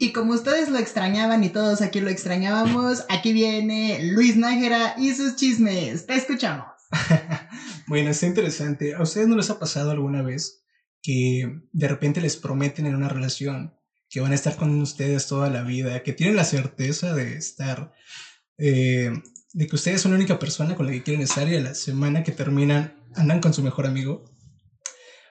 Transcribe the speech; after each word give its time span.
Y 0.00 0.12
como 0.12 0.32
ustedes 0.32 0.68
lo 0.68 0.78
extrañaban 0.78 1.42
y 1.42 1.48
todos 1.48 1.82
aquí 1.82 1.98
lo 1.98 2.08
extrañábamos, 2.08 3.04
aquí 3.08 3.32
viene 3.32 3.98
Luis 4.12 4.36
Nájera 4.36 4.94
y 4.96 5.12
sus 5.12 5.34
chismes. 5.34 6.06
Te 6.06 6.14
escuchamos. 6.14 6.66
bueno, 7.88 8.10
está 8.10 8.26
interesante. 8.26 8.94
¿A 8.94 9.02
ustedes 9.02 9.26
no 9.26 9.36
les 9.36 9.50
ha 9.50 9.58
pasado 9.58 9.90
alguna 9.90 10.22
vez 10.22 10.62
que 11.02 11.62
de 11.72 11.88
repente 11.88 12.20
les 12.20 12.36
prometen 12.36 12.86
en 12.86 12.94
una 12.94 13.08
relación 13.08 13.74
que 14.08 14.20
van 14.20 14.30
a 14.30 14.36
estar 14.36 14.54
con 14.54 14.80
ustedes 14.80 15.26
toda 15.26 15.50
la 15.50 15.62
vida, 15.62 16.04
que 16.04 16.12
tienen 16.12 16.36
la 16.36 16.44
certeza 16.44 17.12
de 17.12 17.36
estar, 17.36 17.92
eh, 18.56 19.10
de 19.52 19.66
que 19.66 19.74
ustedes 19.74 20.00
son 20.00 20.12
la 20.12 20.18
única 20.18 20.38
persona 20.38 20.76
con 20.76 20.86
la 20.86 20.92
que 20.92 21.02
quieren 21.02 21.22
estar 21.22 21.48
y 21.48 21.56
a 21.56 21.60
la 21.60 21.74
semana 21.74 22.22
que 22.22 22.30
terminan 22.30 23.04
andan 23.16 23.40
con 23.40 23.52
su 23.52 23.64
mejor 23.64 23.84
amigo? 23.84 24.24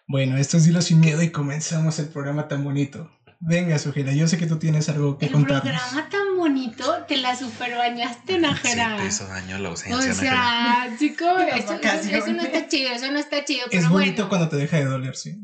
Bueno, 0.09 0.37
esto 0.37 0.57
es 0.57 0.65
Dilo 0.65 0.81
sin 0.81 0.99
miedo 0.99 1.21
y 1.23 1.31
comenzamos 1.31 1.99
el 1.99 2.09
programa 2.09 2.49
tan 2.49 2.65
bonito. 2.65 3.16
Venga, 3.39 3.77
Sujela, 3.77 4.13
yo 4.13 4.27
sé 4.27 4.37
que 4.37 4.47
tú 4.47 4.57
tienes 4.57 4.89
algo 4.89 5.17
que 5.17 5.29
contarnos. 5.29 5.65
El 5.65 5.77
programa 5.79 6.09
tan 6.09 6.37
bonito, 6.37 7.05
te 7.07 7.17
la 7.17 7.35
super 7.35 7.75
bañaste, 7.75 8.39
Najera. 8.39 8.97
Sí, 8.99 9.07
eso 9.07 9.27
daño 9.27 9.59
la 9.59 9.69
ausencia, 9.69 10.11
O 10.11 10.15
sea, 10.15 10.95
chico, 10.97 11.25
eso, 11.37 11.73
eso, 11.73 12.09
eso, 12.17 12.33
no 12.33 12.41
está 12.41 12.67
chido, 12.67 12.91
eso 12.91 13.11
no 13.11 13.19
está 13.19 13.45
chido, 13.45 13.65
pero 13.69 13.81
Es 13.81 13.89
bonito 13.89 14.23
bueno. 14.23 14.29
cuando 14.29 14.49
te 14.49 14.55
deja 14.55 14.77
de 14.77 14.85
doler, 14.85 15.15
sí. 15.15 15.37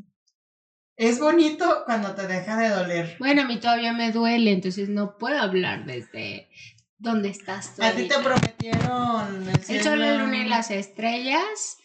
Es 0.96 1.20
bonito 1.20 1.84
cuando 1.86 2.14
te 2.16 2.28
deja 2.28 2.58
de 2.58 2.70
doler. 2.70 3.16
Bueno, 3.20 3.44
a 3.44 3.46
mí 3.46 3.60
todavía 3.60 3.94
me 3.94 4.12
duele, 4.12 4.52
entonces 4.52 4.90
no 4.90 5.18
puedo 5.18 5.40
hablar 5.40 5.86
desde 5.86 6.50
donde 6.98 7.30
estás 7.30 7.76
tú 7.76 7.84
A 7.84 7.92
ti 7.92 8.08
te 8.08 8.18
prometieron 8.20 9.50
el 9.50 9.76
El 9.76 9.84
sol, 9.84 10.00
la 10.00 10.18
luna 10.18 10.38
y 10.38 10.48
las 10.48 10.72
estrellas 10.72 11.78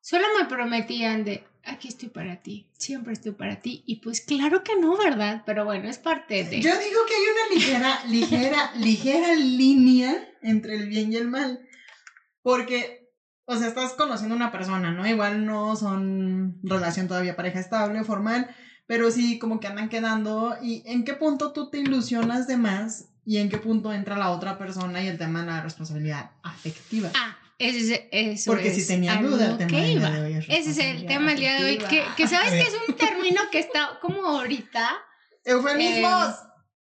solo 0.00 0.24
me 0.38 0.46
prometían 0.46 1.24
de 1.24 1.46
aquí 1.66 1.88
estoy 1.88 2.08
para 2.08 2.36
ti, 2.36 2.68
siempre 2.76 3.12
estoy 3.12 3.32
para 3.32 3.60
ti. 3.60 3.82
Y 3.86 3.96
pues 3.96 4.20
claro 4.20 4.62
que 4.62 4.76
no, 4.78 4.96
¿verdad? 4.96 5.42
Pero 5.46 5.64
bueno, 5.64 5.88
es 5.88 5.98
parte 5.98 6.44
de. 6.44 6.60
Yo 6.60 6.70
digo 6.70 7.00
que 7.06 7.14
hay 7.14 7.22
una 7.22 7.54
ligera, 7.54 8.04
ligera, 8.08 8.74
ligera 8.76 9.34
línea 9.34 10.28
entre 10.42 10.76
el 10.76 10.88
bien 10.88 11.12
y 11.12 11.16
el 11.16 11.28
mal. 11.28 11.66
Porque, 12.42 13.12
o 13.46 13.56
sea, 13.56 13.68
estás 13.68 13.94
conociendo 13.94 14.34
a 14.34 14.36
una 14.36 14.52
persona, 14.52 14.92
¿no? 14.92 15.06
Igual 15.06 15.46
no 15.46 15.76
son 15.76 16.58
relación 16.62 17.08
todavía 17.08 17.36
pareja 17.36 17.60
estable, 17.60 18.04
formal, 18.04 18.54
pero 18.86 19.10
sí 19.10 19.38
como 19.38 19.60
que 19.60 19.66
andan 19.66 19.88
quedando. 19.88 20.56
¿Y 20.62 20.82
en 20.86 21.04
qué 21.04 21.14
punto 21.14 21.52
tú 21.52 21.70
te 21.70 21.78
ilusionas 21.78 22.46
de 22.46 22.56
más? 22.56 23.08
¿Y 23.26 23.38
en 23.38 23.48
qué 23.48 23.56
punto 23.56 23.92
entra 23.92 24.18
la 24.18 24.30
otra 24.30 24.58
persona 24.58 25.02
y 25.02 25.08
el 25.08 25.16
tema 25.16 25.40
de 25.40 25.46
la 25.46 25.62
responsabilidad 25.62 26.32
afectiva? 26.42 27.10
Ah, 27.14 27.38
ese 27.58 28.08
es, 28.10 28.38
eso 28.40 28.50
Porque 28.52 28.68
es 28.68 28.74
si 28.76 28.86
tenía 28.86 29.16
duda 29.16 29.56
tema 29.58 29.70
que 29.70 29.88
iba. 29.92 30.10
de 30.10 30.20
hoy 30.22 30.32
es 30.34 30.44
Ese 30.48 30.70
es 30.70 30.78
el 30.78 31.06
tema 31.06 31.30
del 31.30 31.40
día 31.40 31.54
de 31.54 31.64
hoy, 31.64 31.78
que, 32.16 32.26
sabes 32.28 32.50
que 32.52 32.60
es 32.62 32.74
un 32.88 32.94
término 32.96 33.40
que 33.52 33.58
está 33.60 33.98
como 34.00 34.26
ahorita, 34.26 34.90
¡Eufemismos! 35.44 36.34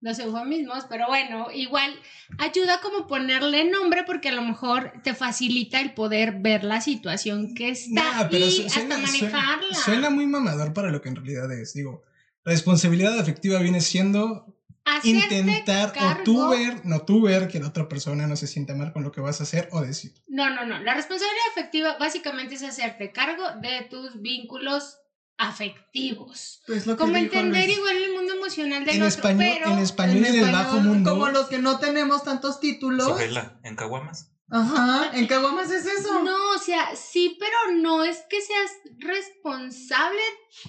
los 0.01 0.19
eufemismos, 0.19 0.85
pero 0.89 1.07
bueno, 1.07 1.47
igual 1.55 1.95
ayuda 2.39 2.81
como 2.81 3.07
ponerle 3.07 3.71
nombre 3.71 4.03
porque 4.05 4.31
a 4.31 4.33
lo 4.33 4.43
mejor 4.43 4.93
te 5.05 5.15
facilita 5.15 5.81
el 5.81 5.95
poder 5.95 6.41
ver 6.41 6.65
la 6.65 6.81
situación 6.81 7.55
que 7.55 7.69
está 7.71 8.03
Nah, 8.23 8.29
pero 8.29 8.45
y 8.47 8.49
hasta 8.67 8.81
suena, 8.81 8.97
suena- 8.97 8.99
manejarla. 9.31 9.75
suena 9.77 10.11
muy 10.11 10.27
mamador 10.27 10.73
para 10.73 10.91
lo 10.91 11.01
que 11.01 11.09
en 11.09 11.15
realidad 11.17 11.53
es. 11.53 11.73
Digo, 11.75 12.03
responsabilidad 12.45 13.17
afectiva 13.19 13.61
viene 13.61 13.81
siendo 13.81 14.53
Hacerte 14.85 15.39
intentar 15.39 15.91
o 15.91 15.93
cargo- 15.93 16.25
tú 16.25 16.49
ver, 16.51 16.85
no 16.85 17.01
tú 17.05 17.23
ver 17.23 17.47
que 17.49 17.61
la 17.61 17.69
otra 17.69 17.89
persona 17.89 18.27
no 18.27 18.35
se 18.37 18.47
sienta 18.49 18.75
mal 18.75 18.93
con 18.93 19.03
lo 19.05 19.13
que 19.13 19.21
vas 19.21 19.41
a 19.41 19.45
hacer 19.45 19.69
o 19.71 19.81
decir. 19.81 20.13
No, 20.27 20.51
no, 20.51 20.65
no. 20.65 20.81
La 20.81 20.95
responsabilidad 20.95 21.45
afectiva 21.53 21.97
básicamente 21.99 22.57
es 22.57 22.63
hacerte 22.65 23.13
cargo 23.13 23.45
de 23.61 23.83
tus 23.89 24.21
vínculos 24.21 24.99
afectivos. 25.39 26.63
Pues 26.67 26.87
lo 26.87 26.97
que 26.97 27.05
Como 27.05 27.17
entender 27.17 27.67
Luis. 27.67 27.79
igual 27.79 27.97
el 27.97 28.13
mundo 28.13 28.35
emocional 28.35 28.85
del 28.85 28.97
En 28.97 29.03
otro, 29.03 29.09
español, 29.09 29.39
pero 29.61 29.73
en 29.73 29.79
español 29.79 30.17
En 30.19 30.25
en 30.27 30.45
el 30.45 30.53
bajo 30.53 30.81
mundo. 30.81 31.11
Como 31.13 31.29
los 31.29 31.47
que 31.49 31.59
no 31.59 31.79
tenemos 31.79 32.23
tantos 32.25 32.59
títulos. 32.61 33.07
Sojela, 33.07 33.59
en 33.63 33.77
Caguamas. 33.77 34.32
Ajá, 34.55 35.11
en 35.15 35.27
Caguamas 35.27 35.71
es 35.71 35.87
eso. 35.87 36.23
no, 36.23 36.51
o 36.55 36.59
sea, 36.59 36.95
sí, 36.95 37.39
pero 37.41 37.81
no 37.81 38.05
es 38.05 38.19
que 38.29 38.37
seas 38.43 38.71
responsable 38.99 40.21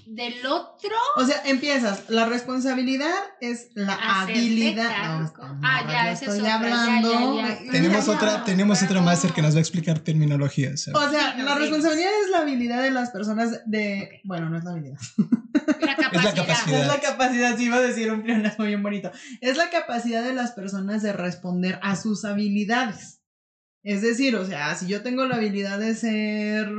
del 0.06 0.46
otro. 0.46 0.96
O 1.18 1.26
sea, 1.26 1.42
empiezas. 1.46 2.10
La 2.10 2.26
responsabilidad 2.26 3.14
es 3.42 3.68
la 3.76 3.94
Hacerte 3.96 4.40
habilidad. 4.40 5.20
No, 5.20 5.60
Ah, 5.62 5.86
ya, 5.88 6.12
esa 6.12 6.26
es 6.26 6.32
estoy 6.32 6.40
otra, 6.40 6.54
hablando. 6.56 7.36
ya, 7.42 7.62
ya. 7.62 7.72
Tenemos 7.72 8.08
otra, 8.08 8.44
tenemos 8.46 8.82
otra 8.84 9.02
máster 9.02 9.34
que 9.34 9.42
nos 9.42 9.54
va 9.54 9.58
a 9.58 9.62
explicar 9.62 10.00
terminología. 10.00 10.78
¿sabes? 10.78 11.02
O 11.02 11.12
sea, 11.12 11.34
Sí, 11.34 11.40
no, 11.40 11.44
la 11.46 11.54
sí. 11.56 11.60
responsabilidad 11.60 12.12
es 12.24 12.30
la 12.32 12.38
habilidad 12.40 12.82
de 12.84 12.92
las 12.92 13.10
personas 13.12 13.62
de. 13.66 14.22
Bueno, 14.24 14.50
no 14.50 14.58
es 14.58 14.64
la 14.64 14.72
habilidad. 14.72 14.98
La 15.82 15.96
capacidad. 15.98 16.36
capacidad. 16.36 16.82
Es 16.82 16.88
la 16.88 17.00
capacidad, 17.02 17.58
sí 17.58 17.66
iba 17.66 17.76
a 17.78 17.82
decir 17.82 18.12
un 18.12 18.24
pleonasmo 18.24 18.66
bien 18.66 18.82
bonito. 18.82 19.12
Es 19.42 19.58
la 19.58 19.70
capacidad 19.70 20.24
de 20.24 20.34
las 20.34 20.52
personas 20.54 21.02
de 21.04 21.12
responder 21.14 21.80
a 21.84 21.96
sus 21.98 22.24
habilidades. 22.26 23.20
Es 23.84 24.02
decir, 24.02 24.36
o 24.36 24.46
sea, 24.46 24.76
si 24.76 24.88
yo 24.88 25.02
tengo 25.02 25.26
la 25.26 25.36
habilidad 25.36 25.78
de 25.78 25.94
ser 25.96 26.70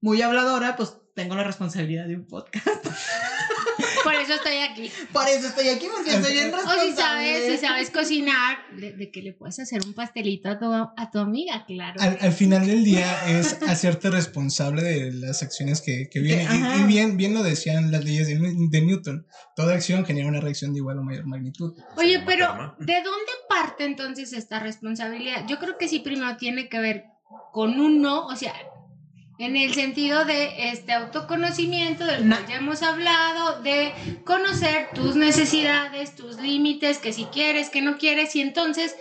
muy 0.00 0.22
habladora, 0.22 0.76
pues 0.76 0.94
tengo 1.14 1.34
la 1.34 1.44
responsabilidad 1.44 2.06
de 2.06 2.16
un 2.16 2.26
podcast. 2.26 2.86
Por 4.12 4.22
eso 4.22 4.34
estoy 4.34 4.56
aquí. 4.58 4.90
Por 5.12 5.28
eso 5.28 5.46
estoy 5.48 5.68
aquí, 5.68 5.86
porque 5.94 6.10
soy 6.22 6.32
bien 6.32 6.52
O 6.52 6.56
responsable. 6.56 6.90
si 6.90 6.96
sabes, 6.96 7.52
si 7.52 7.66
sabes 7.66 7.90
cocinar, 7.90 8.58
de, 8.76 8.92
de 8.92 9.10
que 9.10 9.22
le 9.22 9.32
puedes 9.32 9.58
hacer 9.58 9.80
un 9.84 9.92
pastelito 9.94 10.48
a 10.48 10.58
tu, 10.58 10.72
a 10.72 11.10
tu 11.12 11.18
amiga, 11.18 11.64
claro. 11.66 12.00
Al, 12.00 12.18
al 12.20 12.32
final 12.32 12.66
del 12.66 12.84
día 12.84 13.28
es 13.28 13.58
hacerte 13.68 14.10
responsable 14.10 14.82
de 14.82 15.12
las 15.12 15.42
acciones 15.42 15.80
que, 15.80 16.08
que 16.10 16.20
vienen. 16.20 16.48
Y- 16.80 16.84
bien, 16.86 17.16
bien 17.16 17.34
lo 17.34 17.42
decían 17.42 17.90
las 17.92 18.04
leyes 18.04 18.28
de, 18.28 18.38
de 18.38 18.80
Newton. 18.80 19.26
Toda 19.56 19.74
acción 19.74 20.04
genera 20.06 20.28
una 20.28 20.40
reacción 20.40 20.72
de 20.72 20.78
igual 20.78 20.98
o 20.98 21.02
mayor 21.02 21.26
magnitud. 21.26 21.74
Oye, 21.96 22.22
pero. 22.24 22.74
¿de 22.78 22.94
dónde 23.02 23.32
parte 23.48 23.84
entonces 23.84 24.32
esta 24.32 24.58
responsabilidad? 24.60 25.44
Yo 25.48 25.58
creo 25.58 25.76
que 25.78 25.88
sí 25.88 25.98
primero 26.00 26.36
tiene 26.36 26.68
que 26.68 26.78
ver 26.78 27.04
con 27.52 27.78
uno, 27.80 28.26
o 28.26 28.36
sea, 28.36 28.54
en 29.38 29.56
el 29.56 29.72
sentido 29.72 30.24
de 30.24 30.70
este 30.70 30.92
autoconocimiento 30.92 32.04
del 32.04 32.28
cual 32.28 32.44
ya 32.48 32.56
hemos 32.56 32.82
hablado, 32.82 33.62
de 33.62 33.94
conocer 34.24 34.88
tus 34.94 35.14
necesidades, 35.14 36.16
tus 36.16 36.40
límites, 36.40 36.98
que 36.98 37.12
si 37.12 37.24
quieres, 37.26 37.70
que 37.70 37.80
no 37.80 37.98
quieres, 37.98 38.34
y 38.34 38.40
entonces 38.40 38.96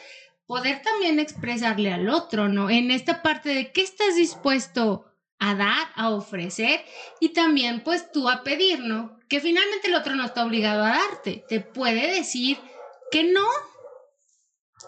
poder 0.46 0.84
también 0.84 1.20
expresarle 1.20 1.92
al 1.92 2.08
otro, 2.10 2.50
¿no? 2.50 2.70
En 2.70 2.92
esta 2.92 3.24
parte 3.24 3.50
de 3.50 3.72
qué 3.72 3.82
estás 3.82 4.16
dispuesto 4.16 5.06
a 5.40 5.56
dar, 5.56 5.88
a 5.96 6.12
ofrecer, 6.12 6.86
y 7.20 7.30
también 7.30 7.84
pues 7.84 8.12
tú 8.12 8.30
a 8.30 8.44
pedir, 8.44 8.80
¿no? 8.80 9.20
Que 9.28 9.42
finalmente 9.42 9.88
el 9.88 9.96
otro 9.96 10.16
no 10.16 10.24
está 10.24 10.46
obligado 10.46 10.84
a 10.84 10.90
darte, 10.90 11.44
te 11.50 11.62
puede 11.62 12.12
decir 12.12 12.60
que 13.12 13.24
no, 13.24 13.48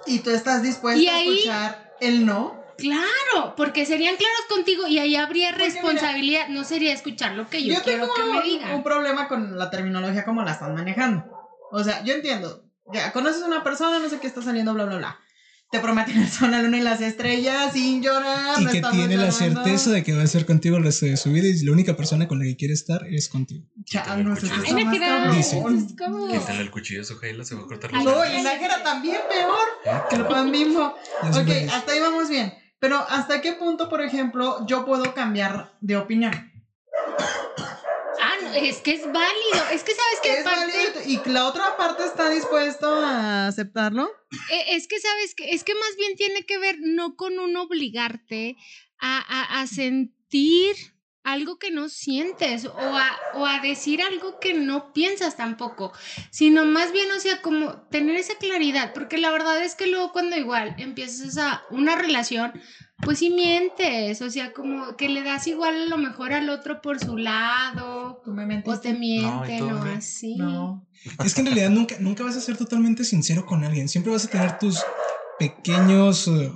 Y 0.06 0.20
tú 0.20 0.30
estás 0.30 0.62
dispuesto 0.62 1.02
Y 1.02 1.08
a 1.08 1.22
escuchar 1.22 1.96
el 2.00 2.26
no. 2.26 2.59
Claro, 2.82 3.56
porque 3.56 3.86
serían 3.86 4.16
claros 4.16 4.42
contigo 4.50 4.88
y 4.88 5.00
ahí 5.00 5.16
habría 5.16 5.50
Porque 5.52 5.66
mira, 5.68 5.74
responsabilidad. 5.82 6.48
no 6.50 6.64
sería 6.64 6.94
escuchar 6.94 7.34
lo 7.36 7.50
que 7.50 7.64
yo, 7.64 7.76
Yo, 7.76 7.82
quiero 7.84 8.04
tengo 8.08 8.14
que 8.16 8.24
me 8.24 8.42
digan. 8.44 8.76
un 8.76 8.84
problema 8.84 9.28
con 9.28 9.58
la 9.58 9.70
terminología 9.70 10.26
como 10.26 10.44
la 10.44 10.52
están 10.54 10.74
manejando. 10.76 11.26
O 11.72 11.84
sea, 11.84 12.04
yo 12.04 12.14
entiendo. 12.14 12.66
Ya, 12.94 13.12
conoces 13.12 13.44
a 13.44 13.46
una 13.48 13.64
persona, 13.64 14.00
no 14.00 14.10
sé 14.10 14.20
qué 14.20 14.28
está 14.28 14.42
saliendo, 14.42 14.74
bla, 14.74 14.86
bla, 14.86 14.98
bla. 14.98 15.20
Te 15.72 15.78
prometen 15.80 16.18
el 16.20 16.28
sol, 16.28 16.50
la 16.50 16.64
luna 16.64 16.78
y 16.78 16.82
las 16.82 17.00
estrellas 17.00 17.74
sin 17.74 18.02
llorar. 18.02 18.60
Y 18.60 18.66
no 18.66 18.72
que 18.72 18.82
tiene 18.82 19.16
la 19.18 19.30
llorando. 19.30 19.64
certeza 19.64 19.92
de 19.92 20.02
que 20.04 20.14
va 20.16 20.22
a 20.22 20.24
estar 20.24 20.44
contigo 20.48 20.78
el 20.78 20.84
resto 20.84 21.06
de 21.06 21.16
su 21.16 21.32
vida 21.32 21.48
y 21.48 21.64
la 21.64 21.72
única 21.72 21.96
persona 21.96 22.28
con 22.28 22.40
la 22.40 22.46
que 22.46 22.56
quiere 22.58 22.74
estar 22.74 23.06
es 23.06 23.30
contigo. 23.30 23.68
Changos, 23.86 24.42
esto 24.44 24.56
Ay, 24.56 24.64
está 24.82 24.84
más 24.86 24.98
cabrón. 24.98 25.38
Dice. 25.38 26.40
Quítale 26.40 26.62
el 26.62 26.72
cuchillo 26.72 27.02
a 27.02 27.04
Sojela, 27.06 27.46
se 27.46 27.54
va 27.54 27.62
a 27.62 27.66
cortar 27.68 27.94
los 27.94 28.04
No, 28.04 28.26
y 28.26 28.42
Nájera 28.42 28.82
también 28.82 29.20
peor 29.30 30.08
que 30.10 30.16
el 30.16 30.26
pan 30.26 30.52
bimbo. 30.52 30.96
Ya 31.22 31.34
son 31.34 31.44
Ok, 31.48 31.56
hasta 31.72 31.92
ahí 31.92 32.00
vamos 32.00 32.30
bien. 32.30 32.52
Pero 32.80 32.98
¿hasta 33.10 33.42
qué 33.42 33.54
punto, 33.54 33.90
por 33.90 34.02
ejemplo, 34.02 34.66
yo 34.66 34.86
puedo 34.86 35.14
cambiar 35.14 35.74
de 35.82 35.98
opinión? 35.98 36.32
Ah, 38.22 38.34
no, 38.42 38.54
es 38.54 38.78
que 38.78 38.92
es 38.94 39.04
válido. 39.06 39.70
Es 39.72 39.84
que 39.84 39.94
sabes 39.94 40.20
que 40.24 40.40
Es 40.40 40.46
válido 40.46 41.02
y 41.06 41.30
la 41.30 41.46
otra 41.48 41.76
parte 41.78 42.06
está 42.06 42.30
dispuesto 42.30 42.88
a 42.90 43.48
aceptarlo. 43.48 44.10
Eh, 44.52 44.66
Es 44.76 44.88
que 44.88 45.00
sabes 45.00 45.36
que 45.36 45.52
es 45.52 45.64
que 45.64 45.74
más 45.76 45.96
bien 45.98 46.16
tiene 46.16 46.46
que 46.46 46.58
ver 46.58 46.78
no 46.80 47.16
con 47.16 47.38
un 47.40 47.56
obligarte 47.58 48.56
a, 49.00 49.18
a- 49.20 49.62
a 49.62 49.68
sentir 49.68 50.76
algo 51.24 51.58
que 51.58 51.72
no 51.72 51.90
sientes 51.90 52.66
o 52.66 52.72
a, 52.78 53.10
o 53.36 53.46
a 53.46 53.60
decir 53.60 54.02
algo 54.02 54.40
que 54.40 54.54
no 54.54 54.94
piensas 54.94 55.36
tampoco, 55.38 55.92
sino 56.32 56.66
más 56.66 56.92
bien, 56.92 57.12
o 57.12 57.20
sea, 57.20 57.42
como 57.42 57.74
tener 57.90 58.16
esa 58.16 58.36
claridad, 58.36 58.94
porque 58.94 59.18
la 59.18 59.32
verdad 59.32 59.64
es 59.64 59.76
que 59.76 59.88
luego 59.88 60.12
cuando 60.12 60.38
igual 60.38 60.76
empiezas 60.78 61.38
a 61.38 61.64
una 61.70 61.96
relación, 61.96 62.54
pues 63.02 63.20
sí 63.20 63.30
mientes, 63.30 64.22
o 64.22 64.30
sea, 64.30 64.52
como 64.54 64.96
que 64.98 65.08
le 65.10 65.24
das 65.24 65.48
igual 65.48 65.84
a 65.84 65.86
lo 65.86 65.98
mejor 65.98 66.34
al 66.34 66.50
otro 66.50 66.82
por 66.82 67.00
su 67.00 67.18
lado, 67.18 68.22
Tú 68.24 68.32
me 68.32 68.64
o 68.66 68.80
te 68.80 68.94
miente, 68.94 69.60
todo 69.60 69.72
no, 69.72 69.84
bien. 69.84 69.98
así. 69.98 70.36
No. 70.36 70.86
Es 71.24 71.34
que 71.34 71.42
en 71.42 71.48
realidad 71.48 71.70
nunca, 71.70 71.96
nunca 72.00 72.24
vas 72.24 72.36
a 72.36 72.42
ser 72.42 72.58
totalmente 72.58 73.06
sincero 73.06 73.46
con 73.46 73.64
alguien. 73.64 73.88
Siempre 73.88 74.12
vas 74.12 74.26
a 74.26 74.30
tener 74.30 74.58
tus 74.60 74.84
pequeños, 75.38 76.28
eh, 76.28 76.52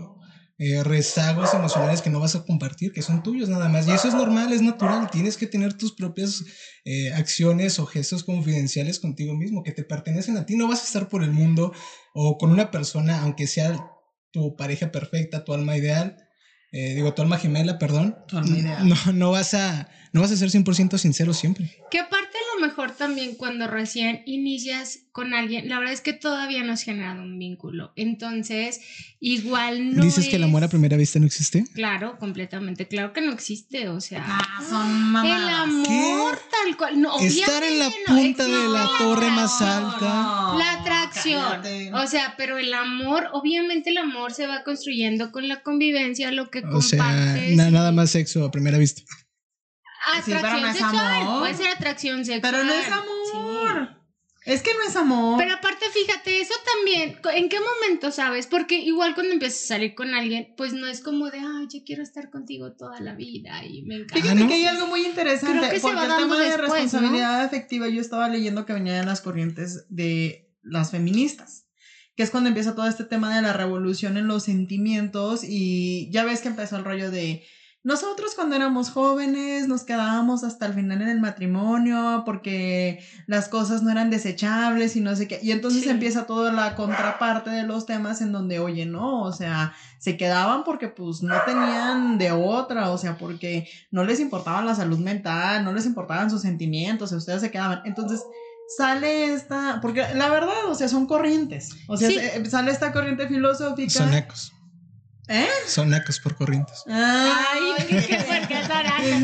eh, 0.60 0.84
rezagos 0.84 1.54
emocionales 1.54 2.02
que 2.02 2.10
no 2.10 2.20
vas 2.20 2.36
a 2.36 2.46
compartir, 2.46 2.92
que 2.92 3.02
son 3.02 3.24
tuyos 3.24 3.50
nada 3.50 3.70
más. 3.70 3.88
Y 3.88 3.92
eso 3.92 4.08
es 4.08 4.14
normal, 4.14 4.54
es 4.54 4.62
natural. 4.62 5.10
Tienes 5.12 5.36
que 5.38 5.48
tener 5.48 5.74
tus 5.74 5.94
propias 5.94 6.44
eh, 6.86 7.12
acciones 7.14 7.80
o 7.80 7.86
gestos 7.86 8.24
confidenciales 8.24 9.00
contigo 9.00 9.34
mismo, 9.34 9.64
que 9.64 9.72
te 9.72 9.84
pertenecen 9.84 10.38
a 10.38 10.46
ti. 10.46 10.56
No 10.56 10.68
vas 10.68 10.82
a 10.82 10.86
estar 10.86 11.10
por 11.10 11.24
el 11.24 11.32
mundo 11.32 11.74
o 12.14 12.38
con 12.38 12.52
una 12.52 12.70
persona, 12.72 13.22
aunque 13.22 13.48
sea 13.48 13.76
tu 14.32 14.56
pareja 14.56 14.92
perfecta, 14.92 15.44
tu 15.44 15.54
alma 15.54 15.78
ideal, 15.78 16.18
eh, 16.72 16.96
digo, 16.96 17.14
tu 17.14 17.22
alma 17.22 17.38
gemela, 17.38 17.78
perdón. 17.78 18.18
Tu 18.28 18.36
alma 18.36 18.58
ideal. 18.58 18.90
No, 18.90 18.96
no, 19.14 19.32
vas 19.32 19.54
a, 19.54 19.88
no 20.12 20.22
vas 20.22 20.32
a 20.32 20.36
ser 20.36 20.50
100% 20.50 20.98
sincero 20.98 21.34
siempre. 21.34 21.72
Que 21.92 22.00
aparte 22.00 22.23
a 22.56 22.60
lo 22.62 22.68
mejor 22.68 22.92
también 22.92 23.36
cuando 23.36 23.68
recién 23.68 24.22
inicias 24.26 25.00
con 25.12 25.34
alguien, 25.34 25.70
la 25.70 25.78
verdad 25.80 25.94
es 25.94 26.02
que 26.02 26.14
todavía 26.14 26.64
no 26.64 26.74
has 26.74 26.82
generado 26.84 27.22
un 27.22 27.38
vínculo. 27.38 27.94
Entonces, 27.96 28.82
igual 29.20 29.96
no 29.96 30.04
¿Dices 30.04 30.28
que 30.28 30.38
el 30.38 30.44
amor 30.44 30.64
a 30.64 30.68
primera 30.70 30.98
vista 30.98 31.20
no 31.20 31.26
existe? 31.28 31.66
Claro, 31.74 32.18
completamente. 32.18 32.88
Claro 32.88 33.14
que 33.14 33.22
no 33.22 33.32
existe, 33.32 33.90
o 33.90 34.02
sea... 34.02 34.24
Ah, 34.28 34.64
son 34.68 34.88
El 34.90 34.98
mamadas. 35.04 35.60
amor 35.60 36.40
tal 36.50 36.78
cual. 36.78 37.00
No, 37.02 37.20
Estar 37.20 37.64
en 37.64 37.80
la 37.80 37.90
no 37.90 38.16
punta 38.16 38.46
de 38.46 38.68
la 38.70 38.90
torre 38.98 39.30
más 39.32 39.62
alta. 39.62 40.00
No, 40.54 40.58
La 40.58 40.74
atracción. 40.74 41.42
cállate. 41.44 41.94
O 41.94 42.08
sea, 42.08 42.34
pero 42.38 42.58
el 42.58 42.74
amor, 42.74 43.28
obviamente 43.34 43.92
el 43.92 43.98
amor 43.98 44.34
se 44.34 44.48
va 44.48 44.64
construyendo 44.64 45.32
con 45.32 45.48
la 45.48 45.62
convivencia, 45.62 46.32
lo 46.32 46.50
que 46.50 46.60
O 46.60 46.82
sea, 46.82 47.04
na- 47.56 47.70
nada 47.70 47.92
más 47.92 48.10
sexo 48.12 48.44
a 48.46 48.52
primera 48.52 48.78
vista. 48.78 49.04
Sí, 50.26 50.32
pero 50.32 50.38
Atracción 50.40 50.62
no 50.62 50.68
es 50.68 50.78
sexual. 50.78 51.22
amor. 51.22 51.40
Puede 51.40 51.54
ser 51.56 51.68
atracción 51.68 52.26
sexual. 52.26 52.42
Pero 52.54 52.64
no 52.64 52.74
es 52.74 52.86
Sí. 52.86 52.92
amor. 52.92 54.04
Es 54.46 54.62
que 54.62 54.74
no 54.74 54.84
es 54.86 54.96
amor. 54.98 55.38
Pero 55.38 55.54
aparte, 55.54 55.86
fíjate, 55.94 56.42
eso 56.42 56.54
también, 56.76 57.18
¿en 57.34 57.48
qué 57.48 57.58
momento 57.62 58.12
sabes? 58.12 58.46
Porque 58.46 58.76
igual 58.76 59.14
cuando 59.16 59.32
empiezas 59.32 59.64
a 59.64 59.68
salir 59.68 59.96
con 59.96 60.14
alguien, 60.14 60.54
pues 60.58 60.74
no 60.74 60.86
es 60.86 61.00
como 61.00 61.30
de, 61.30 61.40
ay, 61.40 61.68
yo 61.74 61.80
quiero 61.86 62.04
estar 62.04 62.30
contigo 62.30 62.74
toda 62.74 63.00
la 63.00 63.16
vida 63.16 63.64
y 63.66 63.84
me 63.84 63.96
encanta. 63.96 64.16
Fíjate 64.16 64.42
¿no? 64.42 64.48
que 64.50 64.56
hay 64.56 64.66
algo 64.66 64.88
muy 64.88 65.06
interesante. 65.06 65.60
Creo 65.60 65.72
que 65.72 65.80
se 65.80 65.94
va 65.94 66.04
el 66.04 66.10
dando 66.10 66.24
tema 66.26 66.40
de 66.40 66.46
después, 66.50 66.70
responsabilidad 66.72 67.42
afectiva, 67.42 67.88
yo 67.88 68.02
estaba 68.02 68.28
leyendo 68.28 68.66
que 68.66 68.74
venía 68.74 68.96
de 69.00 69.06
las 69.06 69.22
corrientes 69.22 69.86
de 69.88 70.52
las 70.62 70.92
feministas, 70.92 71.68
que 72.18 72.24
es 72.24 72.30
cuando 72.30 72.50
empieza 72.50 72.76
todo 72.76 72.88
este 72.88 73.06
tema 73.06 73.34
de 73.34 73.42
la 73.42 73.54
revolución 73.54 74.18
en 74.18 74.28
los 74.28 74.44
sentimientos 74.44 75.46
y 75.46 76.12
ya 76.12 76.26
ves 76.26 76.42
que 76.42 76.50
empezó 76.50 76.76
el 76.76 76.84
rollo 76.84 77.12
de 77.12 77.46
nosotros 77.83 78.33
cuando 78.35 78.56
éramos 78.56 78.89
jóvenes 78.91 79.68
nos 79.68 79.83
quedábamos 79.83 80.44
hasta 80.45 80.65
el 80.68 80.74
final 80.74 81.01
en 81.01 81.09
el 81.09 81.19
matrimonio 81.19 82.24
porque 82.25 83.03
las 83.27 83.50
cosas 83.50 83.83
no 83.83 83.91
eran 83.91 84.09
desechables 84.09 84.95
y 84.95 85.01
no 85.01 85.15
sé 85.15 85.27
qué. 85.27 85.39
Y 85.44 85.51
entonces 85.51 85.83
Sí. 85.83 85.89
empieza 85.89 86.25
toda 86.25 86.51
la 86.53 86.75
contraparte 86.75 87.50
de 87.50 87.63
los 87.63 87.85
temas 87.85 88.21
en 88.21 88.31
donde, 88.31 88.59
oye, 88.59 88.85
no, 88.85 89.21
o 89.24 89.33
sea, 89.33 89.74
se 90.00 90.15
quedaban 90.15 90.63
porque 90.63 90.88
pues 90.88 91.21
no 91.24 91.35
tenían 91.45 92.18
de 92.18 92.31
otra, 92.31 92.89
o 92.91 92.97
sea, 92.97 93.18
porque 93.18 93.68
no 93.91 94.03
les 94.06 94.19
importaba 94.21 94.62
la 94.63 94.75
salud 94.75 95.00
mental, 95.00 95.63
no 95.65 95.74
les 95.74 95.85
importaban 95.85 96.30
sus 96.30 96.41
sentimientos, 96.41 97.07
o 97.07 97.09
sea, 97.09 97.18
ustedes 97.18 97.41
se 97.41 97.51
quedaban. 97.51 97.81
Entonces 97.85 98.24
sale 98.77 99.33
esta, 99.33 99.80
porque 99.81 100.06
la 100.15 100.30
verdad, 100.30 100.65
o 100.69 100.75
sea, 100.75 100.88
son 100.88 101.06
corrientes, 101.06 101.71
o 101.88 101.97
sea, 101.97 102.07
Sí. 102.07 102.15
se- 102.18 102.45
sale 102.50 102.71
esta 102.71 102.91
corriente 102.94 103.27
filosófica. 103.27 103.89
Son 103.91 104.09
nacos. 104.12 104.53
¿Eh? 105.28 105.48
Son 105.68 105.90
nacos 105.90 106.20
por 106.20 106.36
corrientes. 106.36 106.84
Ay, 106.88 107.86
qué 107.88 108.02
fuerte. 108.20 108.54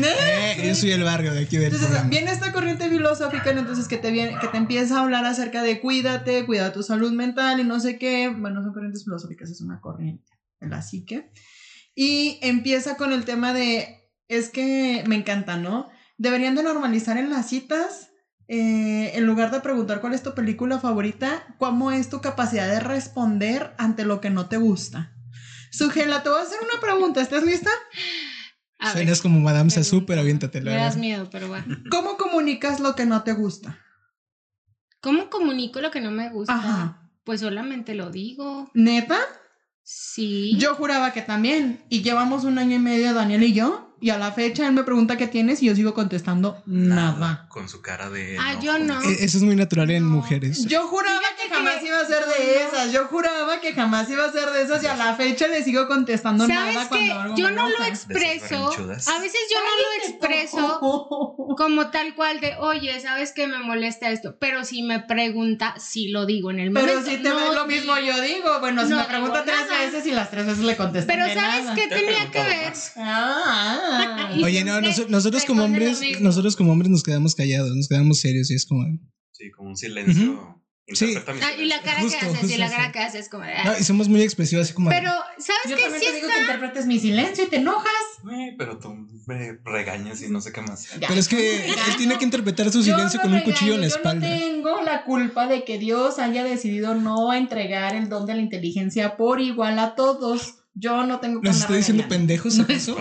Eh, 0.02 0.62
yo 0.66 0.74
soy 0.74 0.92
el 0.92 1.04
barrio 1.04 1.32
de 1.34 1.40
aquí 1.40 1.56
del 1.56 1.66
Entonces 1.66 1.88
programa. 1.88 2.10
viene 2.10 2.32
esta 2.32 2.52
corriente 2.52 2.88
filosófica, 2.88 3.50
entonces 3.50 3.86
que 3.86 3.98
te 3.98 4.10
viene, 4.10 4.38
que 4.40 4.48
te 4.48 4.56
empieza 4.56 4.98
a 4.98 5.02
hablar 5.02 5.24
acerca 5.26 5.62
de 5.62 5.80
cuídate, 5.80 6.46
cuida 6.46 6.72
tu 6.72 6.82
salud 6.82 7.12
mental 7.12 7.60
y 7.60 7.64
no 7.64 7.80
sé 7.80 7.98
qué. 7.98 8.28
Bueno, 8.28 8.62
son 8.62 8.72
corrientes 8.72 9.04
filosóficas, 9.04 9.50
es 9.50 9.60
una 9.60 9.80
corriente 9.80 10.30
la 10.60 10.82
psique. 10.82 11.30
Y 11.94 12.38
empieza 12.42 12.96
con 12.96 13.12
el 13.12 13.24
tema 13.24 13.52
de, 13.52 14.10
es 14.28 14.50
que 14.50 15.02
me 15.06 15.16
encanta, 15.16 15.56
¿no? 15.56 15.88
Deberían 16.18 16.54
de 16.54 16.62
normalizar 16.62 17.16
en 17.16 17.30
las 17.30 17.48
citas, 17.48 18.10
eh, 18.48 19.12
en 19.14 19.26
lugar 19.26 19.50
de 19.50 19.60
preguntar 19.60 20.00
cuál 20.00 20.14
es 20.14 20.22
tu 20.22 20.34
película 20.34 20.78
favorita, 20.78 21.54
cómo 21.58 21.90
es 21.90 22.08
tu 22.10 22.20
capacidad 22.20 22.68
de 22.68 22.80
responder 22.80 23.74
ante 23.78 24.04
lo 24.04 24.20
que 24.20 24.30
no 24.30 24.48
te 24.48 24.56
gusta. 24.56 25.16
Sugela, 25.70 26.22
te 26.22 26.28
voy 26.28 26.38
a 26.38 26.42
hacer 26.42 26.58
una 26.60 26.80
pregunta, 26.80 27.20
¿estás 27.20 27.44
lista? 27.44 27.70
A 28.78 28.86
ver, 28.86 28.92
Suenas 28.94 29.20
como 29.20 29.40
Madame 29.40 29.70
Sassou, 29.70 30.06
pero 30.06 30.20
aviéntatela. 30.20 30.70
me 30.70 30.76
das 30.76 30.96
miedo, 30.96 31.28
pero 31.30 31.48
va. 31.50 31.64
¿Cómo 31.90 32.16
comunicas 32.16 32.80
lo 32.80 32.94
que 32.94 33.06
no 33.06 33.22
te 33.22 33.32
gusta? 33.32 33.78
¿Cómo 35.00 35.30
comunico 35.30 35.80
lo 35.80 35.90
que 35.90 36.00
no 36.00 36.10
me 36.10 36.30
gusta? 36.30 36.54
Ajá. 36.54 37.10
Pues 37.24 37.40
solamente 37.40 37.94
lo 37.94 38.10
digo. 38.10 38.70
¿Neta? 38.74 39.18
Sí. 39.82 40.56
Yo 40.58 40.74
juraba 40.74 41.12
que 41.12 41.22
también. 41.22 41.84
Y 41.88 42.02
llevamos 42.02 42.44
un 42.44 42.58
año 42.58 42.76
y 42.76 42.80
medio, 42.80 43.14
Daniel 43.14 43.42
y 43.42 43.52
yo. 43.52 43.89
Y 44.02 44.10
a 44.10 44.18
la 44.18 44.32
fecha 44.32 44.66
él 44.66 44.72
me 44.72 44.82
pregunta 44.82 45.16
qué 45.18 45.26
tienes 45.26 45.62
y 45.62 45.66
yo 45.66 45.74
sigo 45.74 45.92
contestando 45.94 46.62
nada. 46.66 47.44
Con 47.48 47.68
su 47.68 47.82
cara 47.82 48.08
de. 48.08 48.36
Ah, 48.40 48.58
yo 48.60 48.78
no. 48.78 49.00
Eh, 49.02 49.18
Eso 49.20 49.36
es 49.38 49.42
muy 49.42 49.56
natural 49.56 49.90
en 49.90 50.04
No. 50.04 50.16
mujeres. 50.16 50.64
Yo 50.66 50.86
juraba 50.88 51.18
Fíjate 51.20 51.42
que 51.48 51.54
jamás 51.54 51.74
que- 51.80 51.86
iba 51.86 51.98
a 52.00 52.04
ser 52.06 52.24
de 52.26 52.62
esas. 52.64 52.92
Yo 52.92 53.06
juraba 53.08 53.60
que 53.60 53.72
jamás 53.74 54.08
iba 54.08 54.24
a 54.24 54.32
ser 54.32 54.48
de 54.50 54.62
esas 54.62 54.82
y 54.82 54.86
a 54.86 54.96
la 54.96 55.14
fecha 55.16 55.48
le 55.48 55.62
sigo 55.62 55.86
contestando 55.86 56.46
¿Sabes 56.46 56.74
nada 56.74 56.88
qué? 56.90 57.08
cuando 57.12 57.36
Yo 57.36 57.50
no 57.50 57.68
lo 57.68 57.84
expreso. 57.84 58.70
A 58.70 59.18
veces 59.20 59.40
yo 59.52 59.58
no 59.60 59.74
lo 59.80 60.08
expreso 60.08 60.80
como 61.56 61.90
tal 61.90 62.14
cual 62.14 62.40
de, 62.40 62.54
oye, 62.58 62.98
¿sabes 63.00 63.32
que 63.32 63.46
me 63.46 63.58
molesta 63.58 64.10
esto? 64.10 64.36
Pero 64.38 64.64
si 64.64 64.82
me 64.82 65.00
pregunta, 65.00 65.74
sí 65.78 66.08
lo 66.08 66.24
digo 66.26 66.50
en 66.50 66.60
el 66.60 66.70
momento. 66.70 66.92
Pero 66.94 67.04
si 67.04 67.22
te 67.22 67.28
No 67.28 67.36
ves 67.36 67.54
lo 67.54 67.66
mismo 67.66 67.94
digo- 67.96 68.16
yo 68.16 68.22
digo. 68.22 68.60
Bueno, 68.60 68.84
si 68.84 68.90
no 68.90 68.96
me 68.98 69.04
pregunta 69.04 69.44
tres 69.44 69.56
nada. 69.68 69.80
veces 69.84 70.06
y 70.06 70.12
las 70.12 70.30
tres 70.30 70.46
veces 70.46 70.64
le 70.64 70.76
contesto 70.76 71.06
Pero 71.12 71.26
que 71.26 71.34
¿sabes 71.34 71.64
nada. 71.64 71.74
qué 71.74 71.86
tenía 71.88 72.30
que 72.30 72.42
ver? 72.42 72.68
más. 72.70 72.92
Ah. 72.96 73.86
Oye, 74.44 74.64
no, 74.64 74.80
nosotros 74.80 75.44
como 75.44 75.64
hombres, 75.64 76.00
nosotros 76.20 76.56
como 76.56 76.72
hombres 76.72 76.90
nos 76.90 77.02
quedamos 77.02 77.34
callados, 77.34 77.74
nos 77.74 77.88
quedamos 77.88 78.20
serios 78.20 78.50
y 78.50 78.54
es 78.54 78.66
como... 78.66 78.84
Sí, 79.32 79.50
como 79.50 79.70
un 79.70 79.76
silencio. 79.76 80.56
Sí. 80.92 81.04
Interpreta 81.12 81.32
mi 81.34 81.40
Ah, 81.40 81.62
y 81.62 81.66
la 81.66 81.80
cara 81.82 82.00
Justo, 82.00 82.18
que 82.18 82.26
haces, 82.26 82.50
y 82.50 82.56
la 82.58 82.68
cara 82.68 82.90
que 82.90 82.98
haces 82.98 83.28
como 83.28 83.44
de, 83.44 83.52
No, 83.64 83.78
y 83.78 83.84
somos 83.84 84.08
muy 84.08 84.22
expresivos, 84.22 84.64
así 84.66 84.74
como... 84.74 84.90
de- 84.90 84.96
Pero, 84.96 85.12
¿sabes 85.38 85.62
Yo 85.68 85.76
qué? 85.76 85.82
también 85.82 86.00
Sí 86.02 86.06
te 86.08 86.14
digo 86.16 86.26
está- 86.26 86.34
que 86.34 86.40
interpretes 86.42 86.86
mi 86.86 86.98
silencio 86.98 87.44
y 87.44 87.46
te 87.46 87.56
enojas. 87.56 87.92
Eh, 88.32 88.54
pero 88.58 88.78
tú 88.78 88.92
me 89.28 89.56
regañas 89.64 90.20
y 90.22 90.28
no 90.28 90.40
sé 90.40 90.52
qué 90.52 90.60
más. 90.62 90.88
Pero 90.98 91.14
es 91.14 91.28
que 91.28 91.66
él 91.70 91.96
tiene 91.96 92.18
que 92.18 92.24
interpretar 92.24 92.72
su 92.72 92.78
Yo 92.82 92.94
silencio 92.96 93.18
no 93.18 93.22
con 93.22 93.32
un 93.34 93.38
regaño, 93.38 93.52
cuchillo 93.54 93.74
en 93.76 93.80
la 93.82 93.86
Yo 93.88 93.94
espalda. 93.94 94.28
no 94.28 94.34
tengo 94.36 94.80
la 94.82 95.04
culpa 95.04 95.46
de 95.46 95.64
que 95.64 95.78
Dios 95.78 96.18
haya 96.18 96.42
decidido 96.42 96.96
no 96.96 97.32
entregar 97.32 97.94
el 97.94 98.08
don 98.08 98.26
de 98.26 98.34
la 98.34 98.40
inteligencia 98.42 99.16
por 99.16 99.40
igual 99.40 99.78
a 99.78 99.94
todos. 99.94 100.56
Yo 100.74 101.04
no 101.06 101.20
tengo 101.20 101.40
¿Nos 101.42 101.56
está 101.60 101.74
diciendo 101.74 102.04
pendejos 102.08 102.58
acaso? 102.58 102.96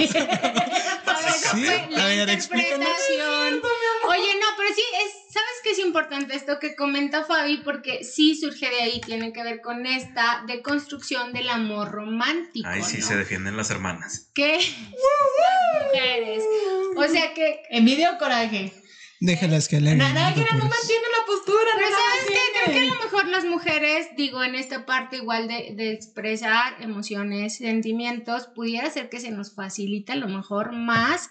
Sí, 1.51 1.65
fue 1.65 1.87
la 1.89 2.03
a 2.03 2.07
ver, 2.07 2.29
explícanos. 2.29 2.87
interpretación. 2.87 3.61
Oye, 4.09 4.39
no, 4.39 4.47
pero 4.57 4.73
sí, 4.73 4.81
es, 5.05 5.33
¿sabes 5.33 5.49
qué 5.63 5.71
es 5.71 5.79
importante 5.79 6.35
esto 6.35 6.59
que 6.59 6.75
comenta 6.75 7.23
Fabi? 7.23 7.57
Porque 7.57 8.03
sí 8.03 8.35
surge 8.35 8.69
de 8.69 8.81
ahí, 8.81 9.01
tiene 9.01 9.33
que 9.33 9.43
ver 9.43 9.61
con 9.61 9.85
esta 9.85 10.43
deconstrucción 10.47 11.33
del 11.33 11.49
amor 11.49 11.91
romántico. 11.91 12.67
Ay, 12.69 12.83
sí, 12.83 12.99
¿no? 12.99 13.07
se 13.07 13.17
defienden 13.17 13.57
las 13.57 13.69
hermanas. 13.69 14.31
Las 14.35 15.85
mujeres. 15.85 16.43
O 16.95 17.03
sea 17.07 17.33
que. 17.33 17.61
Envidia 17.69 18.11
o 18.11 18.17
coraje. 18.17 18.73
Déjalas 19.19 19.67
que 19.67 19.79
le 19.81 19.95
Na- 19.95 20.13
Nada 20.13 20.33
que 20.33 20.39
no 20.41 20.45
mantiene 20.65 21.05
la 21.19 21.25
postura. 21.25 21.71
Pero 21.75 21.89
no 21.89 21.95
sabes 21.95 22.25
qué, 22.27 22.39
creo 22.63 22.73
que 22.73 22.79
a 22.89 22.93
lo 22.95 23.03
mejor 23.03 23.27
las 23.27 23.45
mujeres, 23.45 24.07
digo, 24.15 24.43
en 24.43 24.55
esta 24.55 24.85
parte 24.85 25.17
igual 25.17 25.47
de, 25.47 25.73
de 25.75 25.91
expresar 25.91 26.81
emociones, 26.81 27.57
sentimientos, 27.57 28.47
pudiera 28.55 28.89
ser 28.89 29.09
que 29.09 29.19
se 29.19 29.31
nos 29.31 29.53
facilita 29.53 30.13
a 30.13 30.17
lo 30.17 30.27
mejor 30.27 30.71
más 30.71 31.29